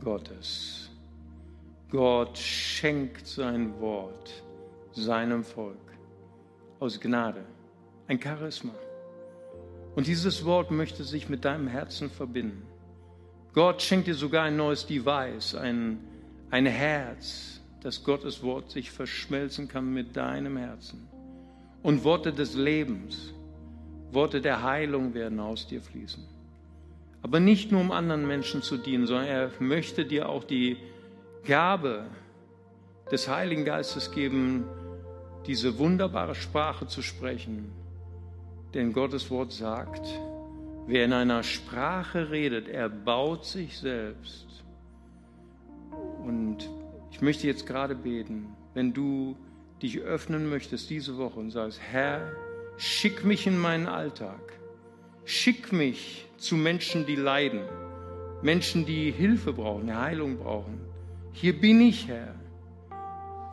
Gottes. 0.00 0.87
Gott 1.90 2.36
schenkt 2.36 3.26
sein 3.26 3.80
Wort 3.80 4.42
seinem 4.92 5.42
Volk 5.42 5.76
aus 6.80 7.00
Gnade, 7.00 7.46
ein 8.06 8.20
Charisma. 8.20 8.74
Und 9.96 10.06
dieses 10.06 10.44
Wort 10.44 10.70
möchte 10.70 11.02
sich 11.02 11.30
mit 11.30 11.46
deinem 11.46 11.66
Herzen 11.66 12.10
verbinden. 12.10 12.62
Gott 13.54 13.80
schenkt 13.80 14.06
dir 14.06 14.14
sogar 14.14 14.44
ein 14.44 14.56
neues 14.56 14.86
Device, 14.86 15.54
ein, 15.54 15.98
ein 16.50 16.66
Herz, 16.66 17.62
dass 17.80 18.04
Gottes 18.04 18.42
Wort 18.42 18.70
sich 18.70 18.90
verschmelzen 18.90 19.66
kann 19.66 19.90
mit 19.90 20.14
deinem 20.14 20.58
Herzen. 20.58 21.08
Und 21.82 22.04
Worte 22.04 22.34
des 22.34 22.54
Lebens, 22.54 23.32
Worte 24.12 24.42
der 24.42 24.62
Heilung 24.62 25.14
werden 25.14 25.40
aus 25.40 25.66
dir 25.66 25.80
fließen. 25.80 26.22
Aber 27.22 27.40
nicht 27.40 27.72
nur 27.72 27.80
um 27.80 27.92
anderen 27.92 28.26
Menschen 28.26 28.60
zu 28.60 28.76
dienen, 28.76 29.06
sondern 29.06 29.26
er 29.26 29.50
möchte 29.58 30.04
dir 30.04 30.28
auch 30.28 30.44
die 30.44 30.76
Gabe 31.48 32.04
des 33.10 33.26
Heiligen 33.26 33.64
Geistes 33.64 34.10
geben, 34.10 34.64
diese 35.46 35.78
wunderbare 35.78 36.34
Sprache 36.34 36.86
zu 36.86 37.00
sprechen. 37.00 37.72
Denn 38.74 38.92
Gottes 38.92 39.30
Wort 39.30 39.52
sagt, 39.52 40.06
wer 40.86 41.06
in 41.06 41.14
einer 41.14 41.42
Sprache 41.42 42.30
redet, 42.30 42.68
er 42.68 42.90
baut 42.90 43.46
sich 43.46 43.78
selbst. 43.78 44.46
Und 46.22 46.68
ich 47.12 47.22
möchte 47.22 47.46
jetzt 47.46 47.66
gerade 47.66 47.94
beten, 47.94 48.54
wenn 48.74 48.92
du 48.92 49.34
dich 49.80 50.00
öffnen 50.00 50.50
möchtest 50.50 50.90
diese 50.90 51.16
Woche 51.16 51.40
und 51.40 51.50
sagst, 51.50 51.80
Herr, 51.80 52.30
schick 52.76 53.24
mich 53.24 53.46
in 53.46 53.58
meinen 53.58 53.86
Alltag. 53.86 54.52
Schick 55.24 55.72
mich 55.72 56.26
zu 56.36 56.56
Menschen, 56.56 57.06
die 57.06 57.16
leiden, 57.16 57.62
Menschen, 58.42 58.84
die 58.84 59.10
Hilfe 59.10 59.54
brauchen, 59.54 59.98
Heilung 59.98 60.36
brauchen. 60.36 60.87
Hier 61.32 61.58
bin 61.58 61.80
ich, 61.80 62.08
Herr. 62.08 62.34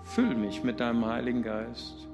Füll 0.04 0.36
mich 0.36 0.64
mit 0.64 0.80
deinem 0.80 1.06
Heiligen 1.06 1.44
Geist. 1.44 2.08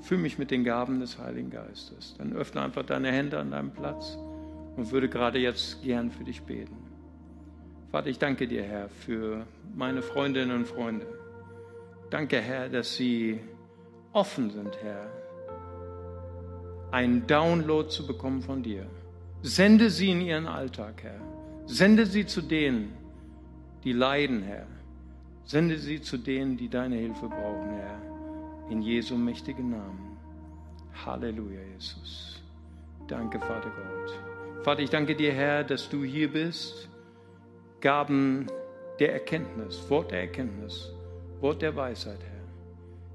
Füll 0.00 0.18
mich 0.18 0.38
mit 0.38 0.50
den 0.50 0.64
Gaben 0.64 1.00
des 1.00 1.18
Heiligen 1.18 1.50
Geistes. 1.50 2.14
Dann 2.18 2.32
öffne 2.32 2.62
einfach 2.62 2.84
deine 2.84 3.10
Hände 3.10 3.38
an 3.38 3.50
deinem 3.50 3.72
Platz 3.72 4.18
und 4.76 4.90
würde 4.90 5.08
gerade 5.08 5.38
jetzt 5.38 5.82
gern 5.82 6.10
für 6.10 6.24
dich 6.24 6.42
beten. 6.42 6.76
Vater, 7.90 8.08
ich 8.08 8.18
danke 8.18 8.46
dir, 8.46 8.62
Herr, 8.62 8.88
für 8.88 9.46
meine 9.74 10.02
Freundinnen 10.02 10.54
und 10.56 10.68
Freunde. 10.68 11.06
Danke, 12.10 12.40
Herr, 12.40 12.68
dass 12.68 12.94
sie 12.96 13.40
offen 14.12 14.50
sind, 14.50 14.76
Herr, 14.82 15.10
einen 16.90 17.26
Download 17.26 17.88
zu 17.88 18.06
bekommen 18.06 18.42
von 18.42 18.62
dir. 18.62 18.86
Sende 19.42 19.90
sie 19.90 20.10
in 20.10 20.20
ihren 20.20 20.46
Alltag, 20.46 21.02
Herr. 21.02 21.20
Sende 21.66 22.06
sie 22.06 22.26
zu 22.26 22.42
denen, 22.42 22.92
die 23.84 23.92
leiden, 23.92 24.42
Herr. 24.42 24.66
Sende 25.46 25.78
sie 25.78 26.00
zu 26.00 26.18
denen, 26.18 26.56
die 26.56 26.68
deine 26.68 26.96
Hilfe 26.96 27.28
brauchen, 27.28 27.70
Herr. 27.70 28.02
In 28.68 28.82
Jesu 28.82 29.16
mächtigen 29.16 29.70
Namen. 29.70 30.18
Halleluja, 31.04 31.60
Jesus. 31.72 32.42
Danke, 33.06 33.38
Vater 33.38 33.70
Gott. 33.70 34.64
Vater, 34.64 34.80
ich 34.80 34.90
danke 34.90 35.14
dir, 35.14 35.32
Herr, 35.32 35.62
dass 35.62 35.88
du 35.88 36.02
hier 36.02 36.32
bist. 36.32 36.88
Gaben 37.80 38.48
der 38.98 39.12
Erkenntnis, 39.12 39.88
Wort 39.88 40.10
der 40.10 40.22
Erkenntnis, 40.22 40.90
Wort 41.40 41.62
der 41.62 41.76
Weisheit, 41.76 42.18
Herr. 42.18 42.42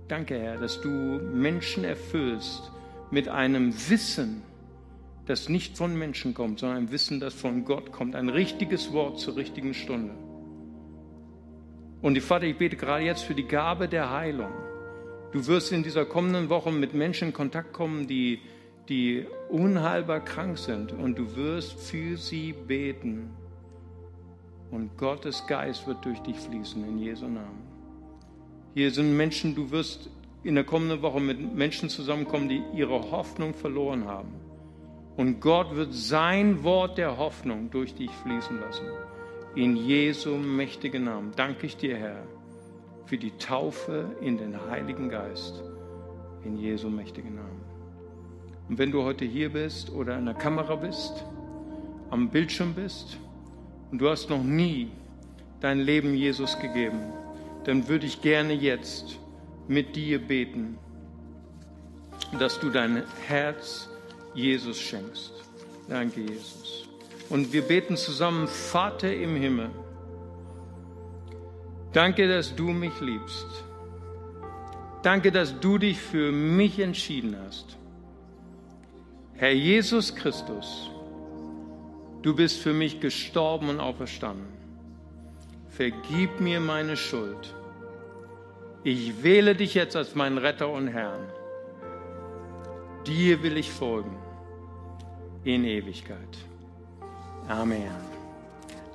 Danke, 0.08 0.40
Herr, 0.40 0.58
dass 0.58 0.80
du 0.80 0.90
Menschen 0.90 1.84
erfüllst 1.84 2.72
mit 3.10 3.28
einem 3.28 3.74
Wissen, 3.90 4.42
das 5.26 5.50
nicht 5.50 5.76
von 5.76 5.98
Menschen 5.98 6.34
kommt, 6.34 6.60
sondern 6.60 6.78
ein 6.78 6.92
Wissen, 6.92 7.20
das 7.20 7.34
von 7.34 7.66
Gott 7.66 7.92
kommt. 7.92 8.16
Ein 8.16 8.30
richtiges 8.30 8.94
Wort 8.94 9.20
zur 9.20 9.36
richtigen 9.36 9.74
Stunde. 9.74 10.14
Und 12.02 12.18
Vater, 12.20 12.46
ich 12.46 12.58
bete 12.58 12.76
gerade 12.76 13.04
jetzt 13.04 13.24
für 13.24 13.36
die 13.36 13.48
Gabe 13.48 13.88
der 13.88 14.10
Heilung. 14.10 14.52
Du 15.32 15.46
wirst 15.48 15.72
in 15.72 15.84
dieser 15.84 16.06
kommenden 16.06 16.50
Woche 16.50 16.72
mit 16.72 16.94
Menschen 16.94 17.30
in 17.30 17.34
Kontakt 17.34 17.74
kommen, 17.74 18.08
die, 18.08 18.40
die 18.90 19.26
unheilbar 19.50 20.20
krank 20.20 20.58
sind. 20.58 20.92
Und 20.92 21.18
du 21.18 21.36
wirst 21.36 21.80
für 21.80 22.18
sie 22.18 22.54
beten. 22.54 23.30
Und 24.72 24.98
Gottes 24.98 25.46
Geist 25.48 25.86
wird 25.86 26.04
durch 26.04 26.20
dich 26.20 26.38
fließen 26.38 26.84
in 26.88 26.98
Jesu 26.98 27.26
Namen. 27.26 27.68
Hier 28.74 28.90
sind 28.90 29.16
Menschen, 29.16 29.54
du 29.54 29.70
wirst 29.70 30.10
in 30.44 30.56
der 30.56 30.64
kommenden 30.64 31.02
Woche 31.02 31.20
mit 31.20 31.56
Menschen 31.56 31.90
zusammenkommen, 31.90 32.50
die 32.50 32.64
ihre 32.74 33.12
Hoffnung 33.12 33.54
verloren 33.54 34.06
haben. 34.06 34.34
Und 35.18 35.40
Gott 35.40 35.76
wird 35.76 35.94
sein 35.94 36.64
Wort 36.64 36.98
der 36.98 37.18
Hoffnung 37.18 37.70
durch 37.70 37.94
dich 37.94 38.10
fließen 38.24 38.60
lassen. 38.60 38.86
In 39.54 39.76
Jesu 39.76 40.38
mächtigen 40.38 41.04
Namen 41.04 41.34
danke 41.36 41.66
ich 41.66 41.76
dir, 41.76 41.98
Herr, 41.98 42.24
für 43.06 43.18
die 43.18 43.32
Taufe 43.32 44.16
in 44.22 44.38
den 44.38 44.56
Heiligen 44.70 45.10
Geist. 45.10 45.62
In 46.46 46.58
Jesu 46.58 46.90
mächtigen 46.90 47.36
Namen. 47.36 47.62
Und 48.70 48.78
wenn 48.78 48.92
du 48.92 49.04
heute 49.04 49.26
hier 49.26 49.50
bist 49.50 49.92
oder 49.92 50.18
in 50.18 50.26
der 50.26 50.36
Kamera 50.36 50.76
bist, 50.76 51.26
am 52.10 52.30
Bildschirm 52.30 52.74
bist 52.74 53.18
und 53.92 54.00
du 54.00 54.10
hast 54.10 54.30
noch 54.30 54.42
nie 54.42 54.90
dein 55.60 55.80
Leben 55.80 56.14
Jesus 56.16 56.58
gegeben, 56.58 57.02
dann 57.66 57.90
würde 57.90 58.06
ich 58.06 58.22
gerne 58.22 58.54
jetzt 58.54 59.20
mit 59.68 59.98
dir 59.98 60.20
beten, 60.20 60.78
dass 62.40 62.58
du 62.58 62.70
dein 62.70 63.04
Herz 63.28 63.90
Jesus 64.34 64.80
schenkst. 64.80 65.34
Danke, 65.90 66.22
Jesus. 66.22 66.91
Und 67.32 67.54
wir 67.54 67.62
beten 67.62 67.96
zusammen, 67.96 68.46
Vater 68.46 69.16
im 69.16 69.38
Himmel, 69.38 69.70
danke, 71.94 72.28
dass 72.28 72.54
du 72.54 72.72
mich 72.72 73.00
liebst. 73.00 73.48
Danke, 75.02 75.32
dass 75.32 75.58
du 75.62 75.78
dich 75.78 75.98
für 75.98 76.34
mich 76.34 76.78
entschieden 76.80 77.38
hast. 77.46 77.78
Herr 79.34 79.54
Jesus 79.54 80.14
Christus, 80.14 80.92
du 82.22 82.36
bist 82.36 82.60
für 82.60 82.74
mich 82.74 83.00
gestorben 83.00 83.70
und 83.70 83.80
auferstanden. 83.80 84.48
Vergib 85.70 86.42
mir 86.42 86.60
meine 86.60 86.98
Schuld. 86.98 87.56
Ich 88.84 89.24
wähle 89.24 89.56
dich 89.56 89.74
jetzt 89.74 89.96
als 89.96 90.16
meinen 90.16 90.38
Retter 90.38 90.68
und 90.68 90.90
Herrn. 90.90 91.26
Dir 93.08 93.42
will 93.42 93.56
ich 93.56 93.72
folgen 93.72 94.18
in 95.46 95.64
Ewigkeit. 95.64 96.51
Amen. 97.48 97.92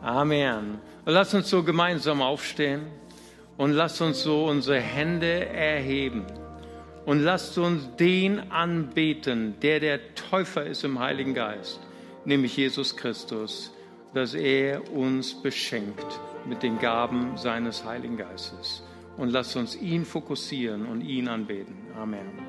Amen. 0.02 0.78
Lass 1.04 1.34
uns 1.34 1.50
so 1.50 1.62
gemeinsam 1.62 2.22
aufstehen 2.22 2.86
und 3.56 3.72
lass 3.72 4.00
uns 4.00 4.22
so 4.22 4.46
unsere 4.46 4.80
Hände 4.80 5.46
erheben 5.46 6.24
und 7.06 7.20
lasst 7.20 7.56
uns 7.58 7.88
den 7.96 8.50
anbeten, 8.50 9.54
der 9.62 9.80
der 9.80 10.14
Täufer 10.14 10.64
ist 10.64 10.84
im 10.84 10.98
Heiligen 10.98 11.34
Geist, 11.34 11.80
nämlich 12.24 12.56
Jesus 12.56 12.96
Christus, 12.96 13.72
dass 14.12 14.34
er 14.34 14.92
uns 14.92 15.34
beschenkt 15.42 16.20
mit 16.46 16.62
den 16.62 16.78
Gaben 16.78 17.36
seines 17.36 17.84
Heiligen 17.84 18.16
Geistes. 18.16 18.82
Und 19.16 19.30
lasst 19.30 19.56
uns 19.56 19.76
ihn 19.76 20.04
fokussieren 20.04 20.86
und 20.86 21.00
ihn 21.00 21.28
anbeten. 21.28 21.74
Amen. 21.96 22.45